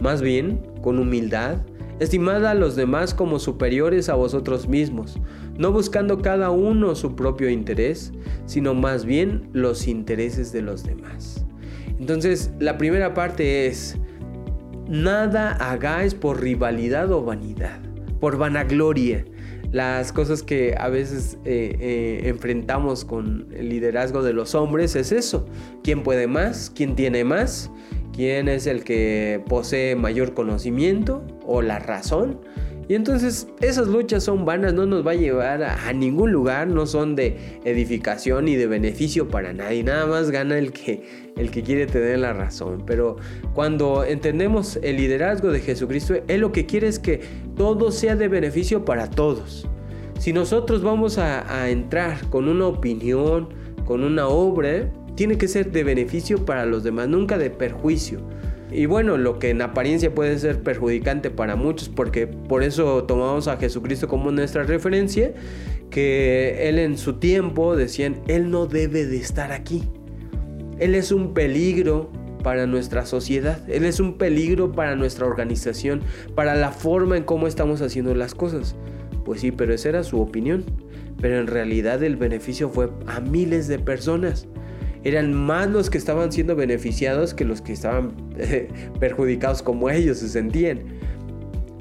más 0.00 0.22
bien 0.22 0.62
con 0.82 0.98
humildad, 0.98 1.56
estimad 1.98 2.46
a 2.46 2.54
los 2.54 2.76
demás 2.76 3.14
como 3.14 3.38
superiores 3.38 4.08
a 4.08 4.14
vosotros 4.14 4.68
mismos, 4.68 5.18
no 5.56 5.72
buscando 5.72 6.22
cada 6.22 6.50
uno 6.50 6.94
su 6.94 7.16
propio 7.16 7.50
interés, 7.50 8.12
sino 8.46 8.74
más 8.74 9.04
bien 9.04 9.48
los 9.52 9.88
intereses 9.88 10.52
de 10.52 10.62
los 10.62 10.84
demás. 10.84 11.44
Entonces, 11.98 12.52
la 12.60 12.78
primera 12.78 13.14
parte 13.14 13.66
es, 13.66 13.98
nada 14.88 15.52
hagáis 15.52 16.14
por 16.14 16.40
rivalidad 16.40 17.10
o 17.10 17.24
vanidad, 17.24 17.80
por 18.20 18.36
vanagloria 18.36 19.24
las 19.72 20.12
cosas 20.12 20.42
que 20.42 20.74
a 20.78 20.88
veces 20.88 21.36
eh, 21.44 21.76
eh, 21.78 22.20
enfrentamos 22.24 23.04
con 23.04 23.48
el 23.54 23.68
liderazgo 23.68 24.22
de 24.22 24.32
los 24.32 24.54
hombres 24.54 24.96
es 24.96 25.12
eso. 25.12 25.46
¿Quién 25.82 26.02
puede 26.02 26.26
más? 26.26 26.72
¿Quién 26.74 26.96
tiene 26.96 27.24
más? 27.24 27.70
¿Quién 28.14 28.48
es 28.48 28.66
el 28.66 28.82
que 28.82 29.42
posee 29.46 29.94
mayor 29.94 30.32
conocimiento 30.32 31.22
o 31.46 31.60
la 31.60 31.78
razón? 31.78 32.40
Y 32.88 32.94
entonces 32.94 33.46
esas 33.60 33.86
luchas 33.86 34.24
son 34.24 34.46
vanas, 34.46 34.72
no 34.72 34.86
nos 34.86 35.06
va 35.06 35.10
a 35.10 35.14
llevar 35.14 35.62
a, 35.62 35.92
ningún 35.92 36.32
lugar, 36.32 36.68
no 36.68 36.86
son 36.86 37.16
de 37.16 37.60
edificación 37.64 38.46
ni 38.46 38.56
de 38.56 38.66
beneficio 38.66 39.28
para 39.28 39.52
nadie, 39.52 39.84
nada 39.84 40.06
más 40.06 40.30
gana 40.30 40.56
el 40.58 40.72
que, 40.72 41.32
el 41.36 41.50
que 41.50 41.62
quiere 41.62 41.86
tener 41.86 42.18
la 42.20 42.32
razón. 42.32 42.84
Pero 42.86 43.16
cuando 43.52 44.04
entendemos 44.04 44.78
el 44.82 44.96
liderazgo 44.96 45.52
de 45.52 45.60
Jesucristo, 45.60 46.14
Él 46.28 46.40
lo 46.40 46.50
que 46.50 46.64
quiere 46.64 46.88
es 46.88 46.98
que 46.98 47.20
todo 47.56 47.90
sea 47.90 48.16
de 48.16 48.28
beneficio 48.28 48.86
para 48.86 49.10
todos. 49.10 49.68
Si 50.18 50.32
nosotros 50.32 50.82
vamos 50.82 51.18
a, 51.18 51.60
a 51.60 51.68
entrar 51.68 52.26
con 52.30 52.48
una 52.48 52.66
opinión, 52.68 53.50
con 53.84 54.02
una 54.02 54.28
obra, 54.28 54.90
tiene 55.14 55.36
que 55.36 55.46
ser 55.46 55.72
de 55.72 55.84
beneficio 55.84 56.46
para 56.46 56.64
los 56.64 56.84
demás, 56.84 57.06
nunca 57.08 57.36
de 57.36 57.50
perjuicio. 57.50 58.20
Y 58.70 58.86
bueno, 58.86 59.16
lo 59.16 59.38
que 59.38 59.50
en 59.50 59.62
apariencia 59.62 60.14
puede 60.14 60.38
ser 60.38 60.62
perjudicante 60.62 61.30
para 61.30 61.56
muchos, 61.56 61.88
porque 61.88 62.26
por 62.26 62.62
eso 62.62 63.04
tomamos 63.04 63.48
a 63.48 63.56
Jesucristo 63.56 64.08
como 64.08 64.30
nuestra 64.30 64.62
referencia, 64.64 65.32
que 65.90 66.68
Él 66.68 66.78
en 66.78 66.98
su 66.98 67.14
tiempo 67.14 67.76
decían, 67.76 68.20
Él 68.26 68.50
no 68.50 68.66
debe 68.66 69.06
de 69.06 69.16
estar 69.16 69.52
aquí. 69.52 69.84
Él 70.78 70.94
es 70.94 71.12
un 71.12 71.32
peligro 71.32 72.12
para 72.42 72.66
nuestra 72.66 73.06
sociedad, 73.06 73.58
Él 73.68 73.84
es 73.84 74.00
un 74.00 74.18
peligro 74.18 74.72
para 74.72 74.96
nuestra 74.96 75.26
organización, 75.26 76.02
para 76.34 76.54
la 76.54 76.70
forma 76.70 77.16
en 77.16 77.24
cómo 77.24 77.46
estamos 77.46 77.80
haciendo 77.80 78.14
las 78.14 78.34
cosas. 78.34 78.76
Pues 79.24 79.40
sí, 79.40 79.50
pero 79.50 79.74
esa 79.74 79.88
era 79.88 80.04
su 80.04 80.20
opinión. 80.20 80.64
Pero 81.20 81.38
en 81.38 81.48
realidad 81.48 82.02
el 82.02 82.16
beneficio 82.16 82.68
fue 82.68 82.90
a 83.06 83.20
miles 83.20 83.66
de 83.66 83.78
personas 83.78 84.46
eran 85.04 85.32
más 85.32 85.70
los 85.70 85.90
que 85.90 85.98
estaban 85.98 86.32
siendo 86.32 86.56
beneficiados 86.56 87.34
que 87.34 87.44
los 87.44 87.60
que 87.60 87.72
estaban 87.72 88.12
eh, 88.38 88.68
perjudicados 89.00 89.62
como 89.62 89.90
ellos 89.90 90.18
se 90.18 90.28
sentían. 90.28 90.80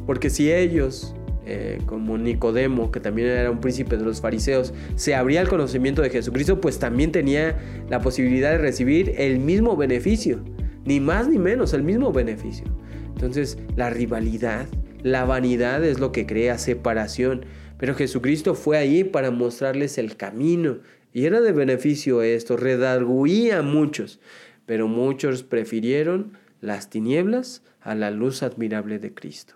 Porque 0.06 0.30
si 0.30 0.52
ellos, 0.52 1.16
eh, 1.46 1.80
como 1.86 2.18
Nicodemo, 2.18 2.92
que 2.92 3.00
también 3.00 3.28
era 3.28 3.52
un 3.52 3.60
príncipe 3.60 3.98
de 3.98 4.06
los 4.06 4.22
fariseos, 4.22 4.74
se 4.96 5.16
abría 5.16 5.42
el 5.42 5.50
conocimiento 5.50 6.02
de 6.02 6.10
Jesucristo, 6.10 6.62
pues 6.62 6.80
también 6.80 7.12
tenía 7.12 7.58
la 7.90 8.00
posibilidad 8.00 8.52
de 8.52 8.58
recibir 8.60 9.14
el 9.18 9.40
mismo 9.40 9.76
beneficio. 9.76 10.40
Ni 10.86 11.02
más 11.02 11.28
ni 11.28 11.38
menos, 11.38 11.74
el 11.74 11.84
mismo 11.84 12.14
beneficio. 12.14 12.66
Entonces, 13.10 13.58
la 13.76 13.90
rivalidad, 13.90 14.68
la 15.04 15.26
vanidad 15.26 15.84
es 15.84 16.00
lo 16.00 16.12
que 16.12 16.26
crea 16.26 16.58
separación. 16.58 17.46
Pero 17.78 17.94
Jesucristo 17.94 18.56
fue 18.56 18.78
ahí 18.78 19.04
para 19.04 19.30
mostrarles 19.32 19.98
el 19.98 20.16
camino, 20.16 20.78
y 21.14 21.26
era 21.26 21.42
de 21.42 21.52
beneficio 21.52 22.22
esto, 22.22 22.58
redarguía 22.58 23.60
a 23.60 23.64
muchos, 23.64 24.20
pero 24.66 24.88
muchos 24.88 25.44
prefirieron 25.44 26.38
las 26.62 26.90
tinieblas 26.90 27.64
a 27.82 27.96
la 27.96 28.12
luz 28.12 28.44
admirable 28.44 29.00
de 29.00 29.14
Cristo. 29.14 29.56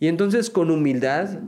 Y 0.00 0.08
entonces 0.08 0.50
con 0.50 0.70
humildad 0.70 1.40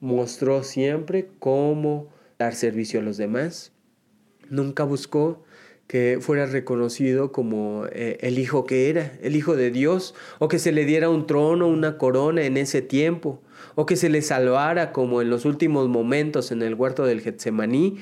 mostró 0.00 0.62
siempre 0.62 1.28
cómo 1.38 2.10
dar 2.38 2.54
servicio 2.54 3.00
a 3.00 3.02
los 3.02 3.16
demás. 3.16 3.72
Nunca 4.50 4.84
buscó 4.84 5.44
que 5.86 6.18
fuera 6.20 6.46
reconocido 6.46 7.32
como 7.32 7.84
eh, 7.92 8.18
el 8.20 8.38
hijo 8.38 8.64
que 8.64 8.88
era, 8.88 9.12
el 9.22 9.36
hijo 9.36 9.56
de 9.56 9.70
Dios, 9.70 10.14
o 10.38 10.48
que 10.48 10.58
se 10.58 10.72
le 10.72 10.84
diera 10.84 11.10
un 11.10 11.26
trono, 11.26 11.68
una 11.68 11.98
corona 11.98 12.44
en 12.44 12.56
ese 12.56 12.82
tiempo, 12.82 13.42
o 13.74 13.86
que 13.86 13.96
se 13.96 14.08
le 14.08 14.22
salvara 14.22 14.92
como 14.92 15.20
en 15.20 15.30
los 15.30 15.44
últimos 15.44 15.88
momentos 15.88 16.50
en 16.50 16.62
el 16.62 16.74
huerto 16.74 17.04
del 17.04 17.20
Getsemaní, 17.20 17.98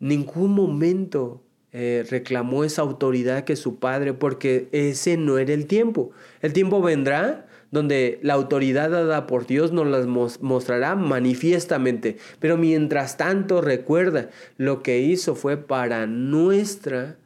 ningún 0.00 0.52
momento 0.52 1.42
eh, 1.72 2.06
reclamó 2.08 2.64
esa 2.64 2.82
autoridad 2.82 3.44
que 3.44 3.56
su 3.56 3.78
padre, 3.78 4.14
porque 4.14 4.68
ese 4.72 5.16
no 5.16 5.38
era 5.38 5.52
el 5.52 5.66
tiempo. 5.66 6.10
El 6.40 6.52
tiempo 6.52 6.80
vendrá 6.80 7.46
donde 7.70 8.18
la 8.22 8.34
autoridad 8.34 8.90
dada 8.90 9.26
por 9.26 9.46
Dios 9.46 9.72
nos 9.72 9.86
las 9.86 10.06
mostrará 10.06 10.94
manifiestamente. 10.94 12.16
Pero 12.40 12.56
mientras 12.56 13.16
tanto, 13.16 13.60
recuerda, 13.60 14.30
lo 14.56 14.82
que 14.82 15.00
hizo 15.00 15.34
fue 15.34 15.56
para 15.56 16.06
nuestra, 16.06 17.18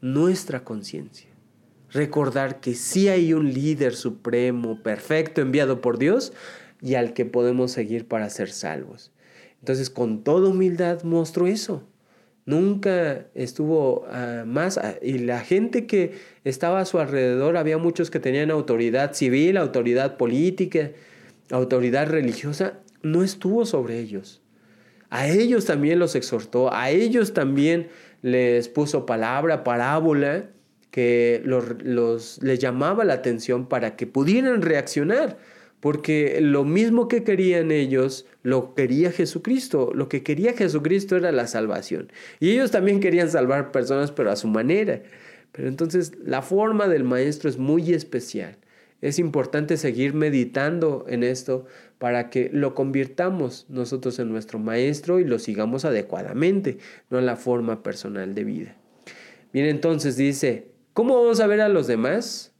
nuestra 0.00 0.64
conciencia. 0.64 1.28
Recordar 1.90 2.60
que 2.60 2.74
sí 2.74 3.08
hay 3.08 3.32
un 3.32 3.52
líder 3.52 3.94
supremo, 3.94 4.82
perfecto, 4.82 5.40
enviado 5.40 5.80
por 5.80 5.98
Dios 5.98 6.32
y 6.82 6.94
al 6.94 7.12
que 7.12 7.24
podemos 7.24 7.72
seguir 7.72 8.06
para 8.06 8.28
ser 8.30 8.50
salvos. 8.50 9.12
Entonces, 9.60 9.90
con 9.90 10.24
toda 10.24 10.48
humildad 10.48 11.02
mostró 11.02 11.46
eso. 11.46 11.82
Nunca 12.46 13.26
estuvo 13.34 14.06
ah, 14.10 14.44
más. 14.46 14.78
Ah, 14.78 14.94
y 15.02 15.18
la 15.18 15.40
gente 15.40 15.86
que 15.86 16.12
estaba 16.44 16.80
a 16.80 16.84
su 16.84 16.98
alrededor, 16.98 17.56
había 17.56 17.76
muchos 17.76 18.10
que 18.10 18.20
tenían 18.20 18.50
autoridad 18.50 19.12
civil, 19.12 19.56
autoridad 19.56 20.16
política, 20.16 20.92
autoridad 21.50 22.08
religiosa, 22.08 22.78
no 23.02 23.22
estuvo 23.22 23.66
sobre 23.66 23.98
ellos. 23.98 24.40
A 25.10 25.28
ellos 25.28 25.64
también 25.64 25.98
los 25.98 26.14
exhortó, 26.14 26.72
a 26.72 26.90
ellos 26.90 27.32
también 27.32 27.88
les 28.22 28.68
puso 28.68 29.06
palabra, 29.06 29.64
parábola, 29.64 30.50
que 30.90 31.42
los, 31.44 32.42
les 32.42 32.58
llamaba 32.58 33.04
la 33.04 33.14
atención 33.14 33.68
para 33.68 33.96
que 33.96 34.06
pudieran 34.06 34.62
reaccionar. 34.62 35.38
Porque 35.80 36.40
lo 36.40 36.64
mismo 36.64 37.06
que 37.06 37.22
querían 37.22 37.70
ellos, 37.70 38.26
lo 38.42 38.74
quería 38.74 39.12
Jesucristo. 39.12 39.92
Lo 39.94 40.08
que 40.08 40.22
quería 40.22 40.54
Jesucristo 40.54 41.16
era 41.16 41.30
la 41.30 41.46
salvación. 41.46 42.10
Y 42.40 42.50
ellos 42.50 42.70
también 42.70 43.00
querían 43.00 43.30
salvar 43.30 43.70
personas, 43.70 44.10
pero 44.10 44.30
a 44.30 44.36
su 44.36 44.48
manera. 44.48 45.02
Pero 45.52 45.68
entonces 45.68 46.12
la 46.24 46.42
forma 46.42 46.88
del 46.88 47.04
maestro 47.04 47.48
es 47.48 47.58
muy 47.58 47.92
especial. 47.92 48.58
Es 49.00 49.20
importante 49.20 49.76
seguir 49.76 50.12
meditando 50.14 51.04
en 51.08 51.22
esto 51.22 51.66
para 51.98 52.30
que 52.30 52.50
lo 52.52 52.74
convirtamos 52.74 53.66
nosotros 53.68 54.18
en 54.18 54.28
nuestro 54.28 54.58
maestro 54.58 55.20
y 55.20 55.24
lo 55.24 55.38
sigamos 55.38 55.84
adecuadamente, 55.84 56.78
no 57.08 57.18
en 57.18 57.26
la 57.26 57.36
forma 57.36 57.82
personal 57.84 58.34
de 58.34 58.44
vida. 58.44 58.76
Bien, 59.52 59.66
entonces 59.66 60.16
dice, 60.16 60.72
¿cómo 60.92 61.14
vamos 61.14 61.38
a 61.38 61.46
ver 61.46 61.60
a 61.60 61.68
los 61.68 61.86
demás? 61.86 62.52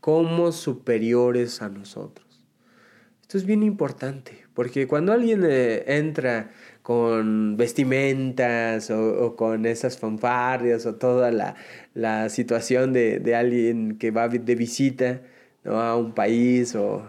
Como 0.00 0.50
superiores 0.50 1.62
a 1.62 1.68
nosotros. 1.68 2.25
Esto 3.26 3.38
es 3.38 3.44
bien 3.44 3.64
importante, 3.64 4.44
porque 4.54 4.86
cuando 4.86 5.12
alguien 5.12 5.42
eh, 5.44 5.82
entra 5.88 6.52
con 6.82 7.56
vestimentas 7.56 8.88
o, 8.92 9.34
con 9.34 9.66
esas 9.66 9.98
fanfarrias 9.98 10.86
o 10.86 10.94
toda 10.94 11.32
la, 11.32 12.28
situación 12.28 12.92
de, 12.92 13.34
alguien 13.34 13.98
que 13.98 14.12
va 14.12 14.28
de 14.28 14.54
visita 14.54 15.22
a 15.64 15.96
un 15.96 16.14
país 16.14 16.76
o 16.76 17.04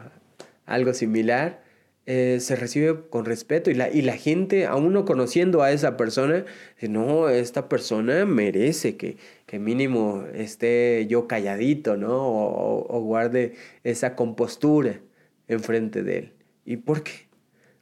algo 0.65 0.95
similar, 0.95 1.63
eh, 2.07 2.39
se 2.41 2.55
recibe 2.55 3.09
con 3.11 3.25
respeto 3.25 3.69
y 3.69 3.75
la, 3.75 3.89
y 3.91 4.01
la 4.01 4.17
gente, 4.17 4.65
aún 4.65 4.93
no 4.93 5.05
conociendo 5.05 5.61
a 5.61 5.71
esa 5.71 5.97
persona, 5.97 6.45
dice, 6.75 6.89
no, 6.89 7.29
esta 7.29 7.69
persona 7.69 8.25
merece 8.25 8.97
que, 8.97 9.17
que 9.45 9.59
mínimo 9.59 10.25
esté 10.33 11.05
yo 11.07 11.27
calladito, 11.27 11.95
¿no? 11.95 12.17
o 12.17 13.01
guarde 13.03 13.53
esa 13.83 14.15
compostura 14.15 14.99
enfrente 15.47 16.03
de 16.03 16.17
él. 16.17 16.33
¿Y 16.65 16.77
por 16.77 17.03
qué? 17.03 17.27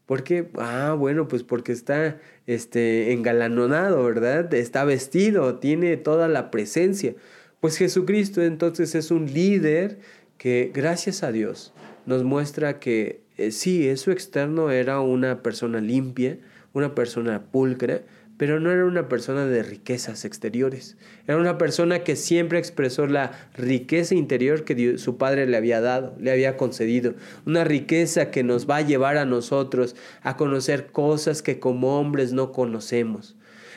Porque, 0.05 0.49
ah, 0.57 0.95
bueno, 0.97 1.28
pues 1.28 1.43
porque 1.43 1.72
está 1.72 2.20
este, 2.45 3.11
engalanonado, 3.11 4.03
¿verdad? 4.03 4.53
Está 4.53 4.86
vestido, 4.86 5.57
tiene 5.57 5.97
toda 5.97 6.28
la 6.28 6.51
presencia. 6.51 7.16
Pues 7.59 7.78
Jesucristo 7.78 8.43
entonces 8.43 8.93
es 8.93 9.09
un 9.09 9.34
líder 9.34 9.97
que, 10.38 10.72
gracias 10.74 11.24
a 11.24 11.32
Dios, 11.32 11.74
nos 12.05 12.24
muestra 12.24 12.80
que 12.80 13.22
eh, 13.38 13.51
sí, 13.51 13.88
eso 13.88 14.11
externo 14.11 14.70
era 14.70 14.99
una 14.99 15.41
persona 15.41 15.82
limpia, 15.82 16.38
una 16.74 16.93
persona 16.93 17.43
pulcra, 17.51 18.01
pero 18.38 18.60
no 18.60 18.72
era 18.72 18.86
una 18.86 19.08
persona 19.08 19.46
de 19.46 19.64
riquezas 19.64 20.26
exteriores. 20.26 20.98
Era 21.28 21.38
una 21.38 21.58
persona 21.58 22.00
que 22.04 22.16
siempre 22.16 22.60
expresó 22.60 23.08
la 23.08 23.32
riqueza 23.56 24.16
interior 24.16 24.66
que 24.66 24.98
su 24.98 25.18
padre 25.18 25.48
le 25.48 25.58
había 25.58 25.80
dado, 25.82 26.16
le 26.20 26.32
había 26.32 26.58
concedido. 26.58 27.14
Una 27.46 27.64
riqueza 27.64 28.32
que 28.32 28.44
nos 28.44 28.70
va 28.70 28.78
a 28.78 28.82
llevar 28.82 29.18
a 29.18 29.26
nosotros 29.26 29.96
a 30.22 30.36
conocer 30.36 30.88
cosas 30.88 31.42
que 31.42 31.60
como 31.60 32.00
hombres 32.00 32.34
no 32.34 32.52
conocemos. 32.52 33.36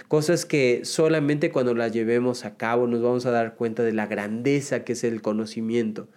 Cosas 0.08 0.46
que 0.46 0.80
solamente 0.84 1.50
cuando 1.50 1.74
las 1.74 1.92
llevemos 1.92 2.46
a 2.46 2.56
cabo 2.56 2.86
nos 2.86 3.02
vamos 3.02 3.26
a 3.26 3.30
dar 3.30 3.56
cuenta 3.56 3.82
de 3.82 3.92
la 3.92 4.06
grandeza 4.06 4.82
que 4.82 4.94
es 4.94 5.04
el 5.04 5.20
conocimiento 5.20 6.08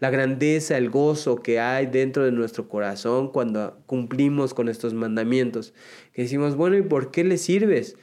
la 0.00 0.10
grandeza, 0.10 0.76
el 0.78 0.90
gozo 0.90 1.36
que 1.36 1.60
hay 1.60 1.86
dentro 1.86 2.24
de 2.24 2.32
nuestro 2.32 2.68
corazón 2.68 3.30
cuando 3.30 3.78
cumplimos 3.86 4.54
con 4.54 4.68
estos 4.68 4.94
mandamientos. 4.94 5.74
Que 6.12 6.22
decimos, 6.22 6.56
bueno, 6.56 6.76
¿y 6.76 6.82
por 6.82 7.10
qué 7.10 7.22
le 7.22 7.36
sirves? 7.36 7.96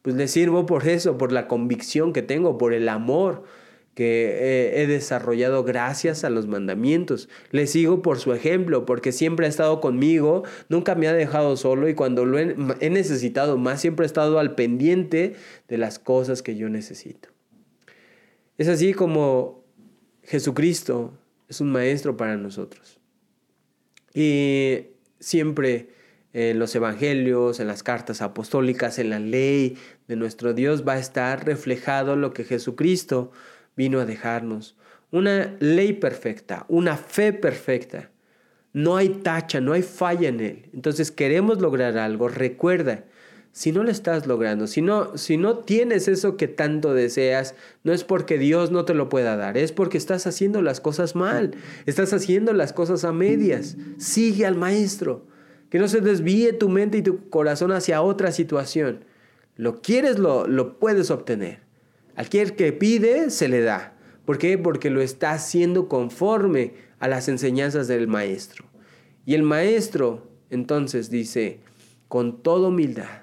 Pues 0.00 0.16
le 0.16 0.26
sirvo 0.28 0.66
por 0.66 0.88
eso, 0.88 1.18
por 1.18 1.30
la 1.30 1.46
convicción 1.46 2.12
que 2.12 2.22
tengo, 2.22 2.58
por 2.58 2.72
el 2.72 2.88
amor 2.88 3.44
que 3.94 4.72
he 4.74 4.86
desarrollado 4.86 5.64
gracias 5.64 6.24
a 6.24 6.30
los 6.30 6.46
mandamientos. 6.46 7.28
Le 7.50 7.66
sigo 7.66 8.00
por 8.00 8.18
su 8.18 8.32
ejemplo, 8.32 8.86
porque 8.86 9.12
siempre 9.12 9.44
ha 9.44 9.48
estado 9.50 9.80
conmigo, 9.82 10.44
nunca 10.70 10.94
me 10.94 11.08
ha 11.08 11.12
dejado 11.12 11.58
solo 11.58 11.88
y 11.88 11.94
cuando 11.94 12.24
lo 12.24 12.38
he, 12.38 12.56
he 12.80 12.88
necesitado 12.88 13.58
más, 13.58 13.82
siempre 13.82 14.04
ha 14.04 14.06
estado 14.06 14.38
al 14.38 14.54
pendiente 14.54 15.34
de 15.68 15.78
las 15.78 15.98
cosas 15.98 16.42
que 16.42 16.56
yo 16.56 16.70
necesito. 16.70 17.28
Es 18.56 18.68
así 18.68 18.94
como 18.94 19.62
Jesucristo 20.22 21.18
es 21.52 21.60
un 21.60 21.70
maestro 21.70 22.16
para 22.16 22.36
nosotros. 22.38 22.98
Y 24.14 24.86
siempre 25.20 25.90
en 26.32 26.58
los 26.58 26.74
evangelios, 26.74 27.60
en 27.60 27.66
las 27.66 27.82
cartas 27.82 28.22
apostólicas, 28.22 28.98
en 28.98 29.10
la 29.10 29.18
ley 29.18 29.76
de 30.08 30.16
nuestro 30.16 30.54
Dios 30.54 30.86
va 30.88 30.94
a 30.94 30.98
estar 30.98 31.44
reflejado 31.44 32.16
lo 32.16 32.32
que 32.32 32.44
Jesucristo 32.44 33.32
vino 33.76 34.00
a 34.00 34.06
dejarnos. 34.06 34.76
Una 35.10 35.54
ley 35.60 35.92
perfecta, 35.92 36.64
una 36.68 36.96
fe 36.96 37.34
perfecta. 37.34 38.10
No 38.72 38.96
hay 38.96 39.10
tacha, 39.10 39.60
no 39.60 39.74
hay 39.74 39.82
falla 39.82 40.30
en 40.30 40.40
él. 40.40 40.70
Entonces 40.72 41.10
queremos 41.10 41.60
lograr 41.60 41.98
algo, 41.98 42.28
recuerda, 42.28 43.04
si 43.52 43.70
no 43.70 43.84
lo 43.84 43.90
estás 43.90 44.26
logrando, 44.26 44.66
si 44.66 44.80
no, 44.80 45.16
si 45.18 45.36
no 45.36 45.58
tienes 45.58 46.08
eso 46.08 46.38
que 46.38 46.48
tanto 46.48 46.94
deseas, 46.94 47.54
no 47.84 47.92
es 47.92 48.02
porque 48.02 48.38
Dios 48.38 48.70
no 48.70 48.86
te 48.86 48.94
lo 48.94 49.10
pueda 49.10 49.36
dar, 49.36 49.58
es 49.58 49.72
porque 49.72 49.98
estás 49.98 50.26
haciendo 50.26 50.62
las 50.62 50.80
cosas 50.80 51.14
mal, 51.14 51.54
estás 51.84 52.14
haciendo 52.14 52.54
las 52.54 52.72
cosas 52.72 53.04
a 53.04 53.12
medias. 53.12 53.76
Sigue 53.98 54.46
al 54.46 54.56
maestro, 54.56 55.26
que 55.68 55.78
no 55.78 55.86
se 55.86 56.00
desvíe 56.00 56.54
tu 56.54 56.70
mente 56.70 56.98
y 56.98 57.02
tu 57.02 57.28
corazón 57.28 57.72
hacia 57.72 58.00
otra 58.00 58.32
situación. 58.32 59.04
Lo 59.56 59.82
quieres, 59.82 60.18
lo, 60.18 60.46
lo 60.46 60.78
puedes 60.78 61.10
obtener. 61.10 61.60
Al 62.16 62.28
que 62.28 62.72
pide, 62.72 63.28
se 63.30 63.48
le 63.48 63.60
da. 63.60 63.94
¿Por 64.24 64.38
qué? 64.38 64.56
Porque 64.56 64.88
lo 64.88 65.02
está 65.02 65.32
haciendo 65.32 65.88
conforme 65.88 66.74
a 67.00 67.08
las 67.08 67.28
enseñanzas 67.28 67.86
del 67.86 68.08
maestro. 68.08 68.64
Y 69.26 69.34
el 69.34 69.42
maestro 69.42 70.28
entonces 70.48 71.10
dice, 71.10 71.60
con 72.08 72.42
toda 72.42 72.68
humildad, 72.68 73.21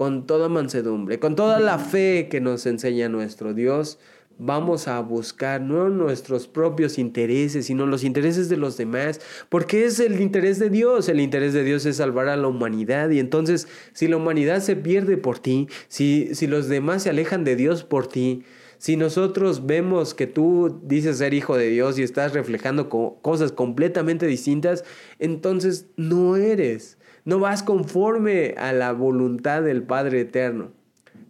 con 0.00 0.26
toda 0.26 0.48
mansedumbre, 0.48 1.18
con 1.18 1.36
toda 1.36 1.60
la 1.60 1.78
fe 1.78 2.28
que 2.30 2.40
nos 2.40 2.64
enseña 2.64 3.10
nuestro 3.10 3.52
Dios, 3.52 3.98
vamos 4.38 4.88
a 4.88 4.98
buscar 5.00 5.60
no 5.60 5.90
nuestros 5.90 6.48
propios 6.48 6.98
intereses, 6.98 7.66
sino 7.66 7.84
los 7.84 8.02
intereses 8.02 8.48
de 8.48 8.56
los 8.56 8.78
demás, 8.78 9.20
porque 9.50 9.84
es 9.84 10.00
el 10.00 10.18
interés 10.22 10.58
de 10.58 10.70
Dios. 10.70 11.10
El 11.10 11.20
interés 11.20 11.52
de 11.52 11.64
Dios 11.64 11.84
es 11.84 11.98
salvar 11.98 12.28
a 12.28 12.38
la 12.38 12.48
humanidad 12.48 13.10
y 13.10 13.18
entonces 13.18 13.68
si 13.92 14.08
la 14.08 14.16
humanidad 14.16 14.60
se 14.62 14.74
pierde 14.74 15.18
por 15.18 15.38
ti, 15.38 15.68
si, 15.88 16.34
si 16.34 16.46
los 16.46 16.68
demás 16.68 17.02
se 17.02 17.10
alejan 17.10 17.44
de 17.44 17.56
Dios 17.56 17.84
por 17.84 18.06
ti, 18.06 18.44
si 18.78 18.96
nosotros 18.96 19.66
vemos 19.66 20.14
que 20.14 20.26
tú 20.26 20.80
dices 20.82 21.18
ser 21.18 21.34
hijo 21.34 21.58
de 21.58 21.68
Dios 21.68 21.98
y 21.98 22.02
estás 22.04 22.32
reflejando 22.32 22.88
cosas 22.88 23.52
completamente 23.52 24.24
distintas, 24.26 24.82
entonces 25.18 25.88
no 25.96 26.36
eres. 26.36 26.96
No 27.24 27.38
vas 27.38 27.62
conforme 27.62 28.54
a 28.56 28.72
la 28.72 28.92
voluntad 28.92 29.62
del 29.62 29.82
Padre 29.82 30.20
Eterno. 30.20 30.72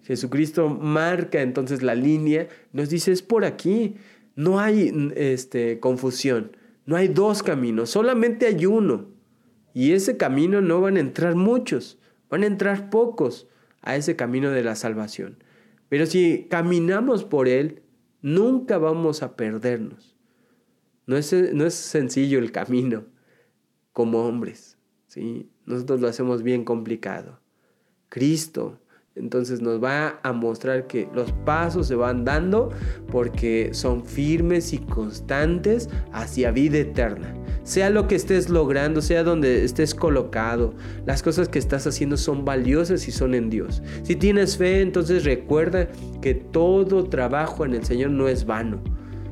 Jesucristo 0.04 0.68
marca 0.68 1.40
entonces 1.40 1.82
la 1.82 1.94
línea, 1.94 2.48
nos 2.72 2.88
dice 2.88 3.12
es 3.12 3.22
por 3.22 3.44
aquí. 3.44 3.96
No 4.36 4.58
hay 4.60 5.12
este, 5.16 5.80
confusión, 5.80 6.56
no 6.86 6.96
hay 6.96 7.08
dos 7.08 7.42
caminos, 7.42 7.90
solamente 7.90 8.46
hay 8.46 8.66
uno. 8.66 9.08
Y 9.74 9.92
ese 9.92 10.16
camino 10.16 10.60
no 10.60 10.80
van 10.80 10.96
a 10.96 11.00
entrar 11.00 11.34
muchos, 11.34 11.98
van 12.28 12.42
a 12.42 12.46
entrar 12.46 12.90
pocos 12.90 13.48
a 13.82 13.96
ese 13.96 14.16
camino 14.16 14.50
de 14.50 14.62
la 14.62 14.76
salvación. 14.76 15.42
Pero 15.88 16.06
si 16.06 16.46
caminamos 16.48 17.24
por 17.24 17.48
él, 17.48 17.82
nunca 18.22 18.78
vamos 18.78 19.22
a 19.22 19.36
perdernos. 19.36 20.16
No 21.06 21.16
es, 21.16 21.32
no 21.52 21.66
es 21.66 21.74
sencillo 21.74 22.38
el 22.38 22.52
camino 22.52 23.04
como 23.92 24.24
hombres. 24.24 24.78
¿sí? 25.08 25.49
Nosotros 25.66 26.00
lo 26.00 26.08
hacemos 26.08 26.42
bien 26.42 26.64
complicado. 26.64 27.38
Cristo 28.08 28.78
entonces 29.16 29.60
nos 29.60 29.82
va 29.82 30.20
a 30.22 30.32
mostrar 30.32 30.86
que 30.86 31.08
los 31.14 31.32
pasos 31.44 31.88
se 31.88 31.96
van 31.96 32.24
dando 32.24 32.70
porque 33.10 33.70
son 33.72 34.04
firmes 34.04 34.72
y 34.72 34.78
constantes 34.78 35.90
hacia 36.12 36.52
vida 36.52 36.78
eterna. 36.78 37.34
Sea 37.64 37.90
lo 37.90 38.06
que 38.06 38.14
estés 38.14 38.48
logrando, 38.48 39.02
sea 39.02 39.24
donde 39.24 39.64
estés 39.64 39.94
colocado, 39.94 40.74
las 41.06 41.22
cosas 41.22 41.48
que 41.48 41.58
estás 41.58 41.86
haciendo 41.86 42.16
son 42.16 42.44
valiosas 42.44 43.08
y 43.08 43.12
son 43.12 43.34
en 43.34 43.50
Dios. 43.50 43.82
Si 44.04 44.16
tienes 44.16 44.56
fe, 44.56 44.80
entonces 44.80 45.24
recuerda 45.24 45.88
que 46.22 46.34
todo 46.34 47.04
trabajo 47.04 47.64
en 47.64 47.74
el 47.74 47.84
Señor 47.84 48.12
no 48.12 48.28
es 48.28 48.46
vano. 48.46 48.80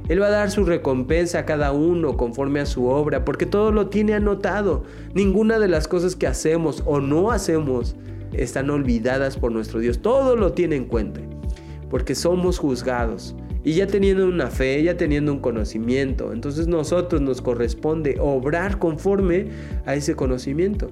Él 0.08 0.22
va 0.22 0.26
a 0.26 0.30
dar 0.30 0.50
su 0.50 0.64
recompensa 0.64 1.40
a 1.40 1.44
cada 1.44 1.72
uno 1.72 2.16
conforme 2.16 2.60
a 2.60 2.66
su 2.66 2.86
obra, 2.86 3.24
porque 3.24 3.46
todo 3.46 3.72
lo 3.72 3.88
tiene 3.88 4.14
anotado. 4.14 4.84
Ninguna 5.14 5.58
de 5.58 5.68
las 5.68 5.86
cosas 5.86 6.16
que 6.16 6.26
hacemos 6.26 6.82
o 6.86 7.00
no 7.00 7.30
hacemos 7.30 7.94
están 8.32 8.70
olvidadas 8.70 9.36
por 9.36 9.52
nuestro 9.52 9.80
Dios. 9.80 10.00
Todo 10.00 10.36
lo 10.36 10.52
tiene 10.52 10.76
en 10.76 10.86
cuenta, 10.86 11.20
porque 11.90 12.14
somos 12.14 12.58
juzgados. 12.58 13.36
Y 13.64 13.74
ya 13.74 13.86
teniendo 13.86 14.26
una 14.26 14.46
fe, 14.46 14.82
ya 14.82 14.96
teniendo 14.96 15.32
un 15.32 15.40
conocimiento, 15.40 16.32
entonces 16.32 16.68
nosotros 16.68 17.20
nos 17.20 17.42
corresponde 17.42 18.16
obrar 18.18 18.78
conforme 18.78 19.48
a 19.84 19.94
ese 19.94 20.14
conocimiento. 20.14 20.90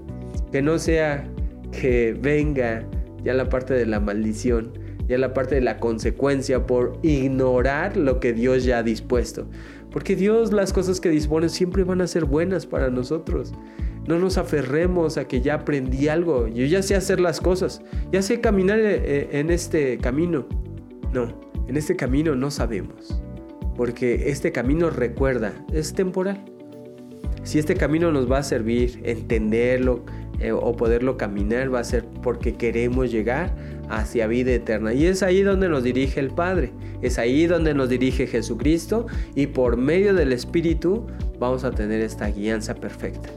Que 0.52 0.60
no 0.60 0.78
sea 0.78 1.26
que 1.72 2.14
venga 2.20 2.84
ya 3.24 3.34
la 3.34 3.48
parte 3.48 3.72
de 3.74 3.86
la 3.86 3.98
maldición, 3.98 4.72
ya 5.08 5.18
la 5.18 5.34
parte 5.34 5.54
de 5.54 5.60
la 5.60 5.78
consecuencia 5.78 6.66
por 6.66 6.98
ignorar 7.02 7.96
lo 7.96 8.20
que 8.20 8.32
Dios 8.32 8.64
ya 8.64 8.78
ha 8.78 8.82
dispuesto. 8.82 9.46
Porque 9.90 10.16
Dios 10.16 10.52
las 10.52 10.72
cosas 10.72 11.00
que 11.00 11.08
dispone 11.08 11.48
siempre 11.48 11.84
van 11.84 12.00
a 12.00 12.06
ser 12.06 12.24
buenas 12.24 12.66
para 12.66 12.90
nosotros. 12.90 13.52
No 14.06 14.18
nos 14.18 14.38
aferremos 14.38 15.16
a 15.16 15.26
que 15.26 15.40
ya 15.40 15.54
aprendí 15.54 16.08
algo, 16.08 16.46
yo 16.46 16.64
ya 16.66 16.82
sé 16.82 16.94
hacer 16.94 17.18
las 17.18 17.40
cosas, 17.40 17.82
ya 18.12 18.22
sé 18.22 18.40
caminar 18.40 18.78
eh, 18.78 19.02
eh, 19.04 19.28
en 19.32 19.50
este 19.50 19.98
camino. 19.98 20.46
No, 21.12 21.40
en 21.66 21.76
este 21.76 21.96
camino 21.96 22.36
no 22.36 22.50
sabemos, 22.50 23.20
porque 23.74 24.30
este 24.30 24.52
camino 24.52 24.90
recuerda, 24.90 25.52
es 25.72 25.92
temporal. 25.92 26.44
Si 27.42 27.58
este 27.58 27.74
camino 27.74 28.12
nos 28.12 28.30
va 28.30 28.38
a 28.38 28.42
servir 28.42 29.00
entenderlo 29.04 30.04
eh, 30.40 30.52
o 30.52 30.76
poderlo 30.76 31.16
caminar, 31.16 31.72
va 31.72 31.80
a 31.80 31.84
ser 31.84 32.04
porque 32.22 32.54
queremos 32.54 33.10
llegar 33.10 33.54
hacia 33.88 34.26
vida 34.26 34.52
eterna. 34.52 34.92
Y 34.92 35.06
es 35.06 35.22
ahí 35.22 35.42
donde 35.42 35.68
nos 35.68 35.82
dirige 35.82 36.20
el 36.20 36.30
Padre, 36.30 36.72
es 37.02 37.18
ahí 37.18 37.46
donde 37.46 37.74
nos 37.74 37.88
dirige 37.88 38.26
Jesucristo 38.26 39.06
y 39.34 39.46
por 39.46 39.76
medio 39.76 40.14
del 40.14 40.32
Espíritu 40.32 41.06
vamos 41.38 41.64
a 41.64 41.70
tener 41.70 42.00
esta 42.00 42.28
guianza 42.28 42.74
perfecta. 42.74 43.28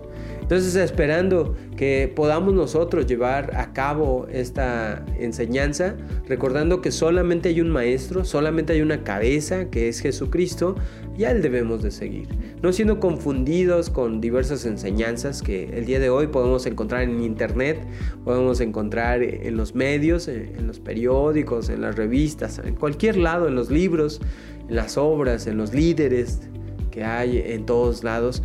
Entonces 0.50 0.76
esperando 0.78 1.56
que 1.78 2.12
podamos 2.16 2.56
nosotros 2.56 3.06
llevar 3.06 3.56
a 3.56 3.72
cabo 3.72 4.26
esta 4.32 5.06
enseñanza, 5.20 5.96
recordando 6.28 6.82
que 6.82 6.90
solamente 6.90 7.50
hay 7.50 7.62
un 7.62 7.70
maestro, 7.70 8.26
solamente 8.26 8.74
hay 8.74 8.82
una 8.82 9.04
cabeza 9.04 9.70
que 9.70 9.90
es 9.90 10.00
Jesucristo, 10.00 10.74
y 11.16 11.26
a 11.26 11.30
él 11.30 11.44
debemos 11.44 11.84
de 11.84 11.92
seguir. 11.92 12.30
No 12.64 12.74
siendo 12.74 13.00
confundidos 13.00 13.92
con 13.92 14.22
diversas 14.22 14.66
enseñanzas 14.66 15.44
que 15.44 15.66
el 15.78 15.86
día 15.86 16.00
de 16.00 16.10
hoy 16.10 16.26
podemos 16.26 16.66
encontrar 16.66 17.04
en 17.04 17.22
internet, 17.22 17.86
podemos 18.26 18.60
encontrar 18.60 19.22
en 19.22 19.56
los 19.56 19.76
medios, 19.76 20.28
en 20.28 20.66
los 20.66 20.80
periódicos, 20.80 21.70
en 21.70 21.82
las 21.82 21.96
revistas, 21.96 22.58
en 22.58 22.74
cualquier 22.74 23.18
lado, 23.18 23.48
en 23.48 23.54
los 23.54 23.70
libros, 23.70 24.20
en 24.68 24.76
las 24.76 24.98
obras, 24.98 25.46
en 25.46 25.58
los 25.58 25.76
líderes 25.76 26.40
que 26.90 27.04
hay 27.04 27.38
en 27.38 27.68
todos 27.68 28.04
lados. 28.04 28.42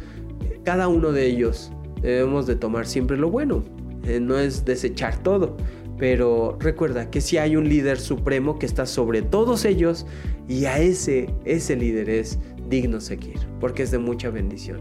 Cada 0.64 0.88
uno 0.88 1.10
de 1.10 1.24
ellos 1.24 1.70
debemos 2.04 2.46
de 2.46 2.56
tomar 2.56 2.86
siempre 2.86 3.16
lo 3.16 3.30
bueno, 3.30 3.64
eh, 4.06 4.20
no 4.20 4.38
es 4.38 4.64
desechar 4.64 5.22
todo, 5.22 5.56
pero 5.98 6.56
recuerda 6.60 7.10
que 7.10 7.20
si 7.20 7.38
hay 7.38 7.56
un 7.56 7.68
líder 7.68 7.98
supremo 7.98 8.58
que 8.58 8.66
está 8.66 8.86
sobre 8.86 9.22
todos 9.22 9.64
ellos 9.64 10.06
y 10.48 10.66
a 10.66 10.78
ese, 10.78 11.30
ese 11.44 11.76
líder 11.76 12.10
es 12.10 12.38
digno 12.68 13.00
seguir, 13.00 13.38
porque 13.60 13.82
es 13.82 13.90
de 13.90 13.98
mucha 13.98 14.30
bendición. 14.30 14.80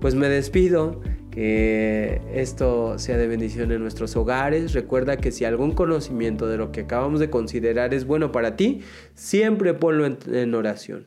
pues 0.00 0.14
me 0.14 0.28
despido. 0.28 1.00
Que 1.30 2.20
esto 2.32 2.96
sea 2.96 3.16
de 3.16 3.26
bendición 3.26 3.72
en 3.72 3.80
nuestros 3.80 4.14
hogares. 4.14 4.72
Recuerda 4.72 5.16
que 5.16 5.32
si 5.32 5.44
algún 5.44 5.72
conocimiento 5.72 6.46
de 6.46 6.58
lo 6.58 6.70
que 6.70 6.82
acabamos 6.82 7.18
de 7.18 7.28
considerar 7.28 7.92
es 7.92 8.04
bueno 8.06 8.30
para 8.30 8.54
ti, 8.54 8.82
siempre 9.14 9.74
ponlo 9.74 10.06
en 10.06 10.54
oración 10.54 11.06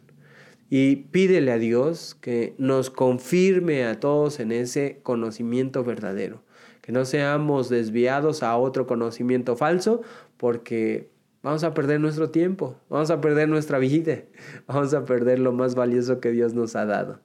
y 0.70 0.98
pídele 0.98 1.52
a 1.52 1.58
Dios 1.58 2.16
que 2.20 2.54
nos 2.58 2.90
confirme 2.90 3.86
a 3.86 4.00
todos 4.00 4.40
en 4.40 4.52
ese 4.52 5.00
conocimiento 5.04 5.84
verdadero, 5.84 6.44
que 6.82 6.92
no 6.92 7.06
seamos 7.06 7.70
desviados 7.70 8.44
a 8.44 8.58
otro 8.58 8.86
conocimiento 8.86 9.56
falso, 9.56 10.02
porque 10.38 11.10
vamos 11.42 11.64
a 11.64 11.74
perder 11.74 12.00
nuestro 12.00 12.30
tiempo, 12.30 12.76
vamos 12.90 13.12
a 13.12 13.22
perder 13.22 13.48
nuestra 13.48 13.80
vida, 13.80 14.24
vamos 14.68 14.94
a 14.94 15.06
perder 15.06 15.40
lo 15.40 15.54
más 15.54 15.76
valioso 15.76 16.20
que 16.20 16.32
Dios 16.32 16.54
nos 16.54 16.76
ha 16.76 16.86
dado. 16.86 17.20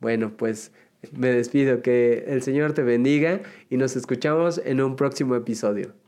Bueno, 0.00 0.32
pues 0.36 0.72
me 1.12 1.28
despido, 1.28 1.82
que 1.82 2.24
el 2.28 2.42
Señor 2.42 2.74
te 2.74 2.82
bendiga 2.82 3.40
y 3.70 3.76
nos 3.76 3.96
escuchamos 3.96 4.60
en 4.64 4.80
un 4.80 4.96
próximo 4.96 5.34
episodio. 5.34 6.01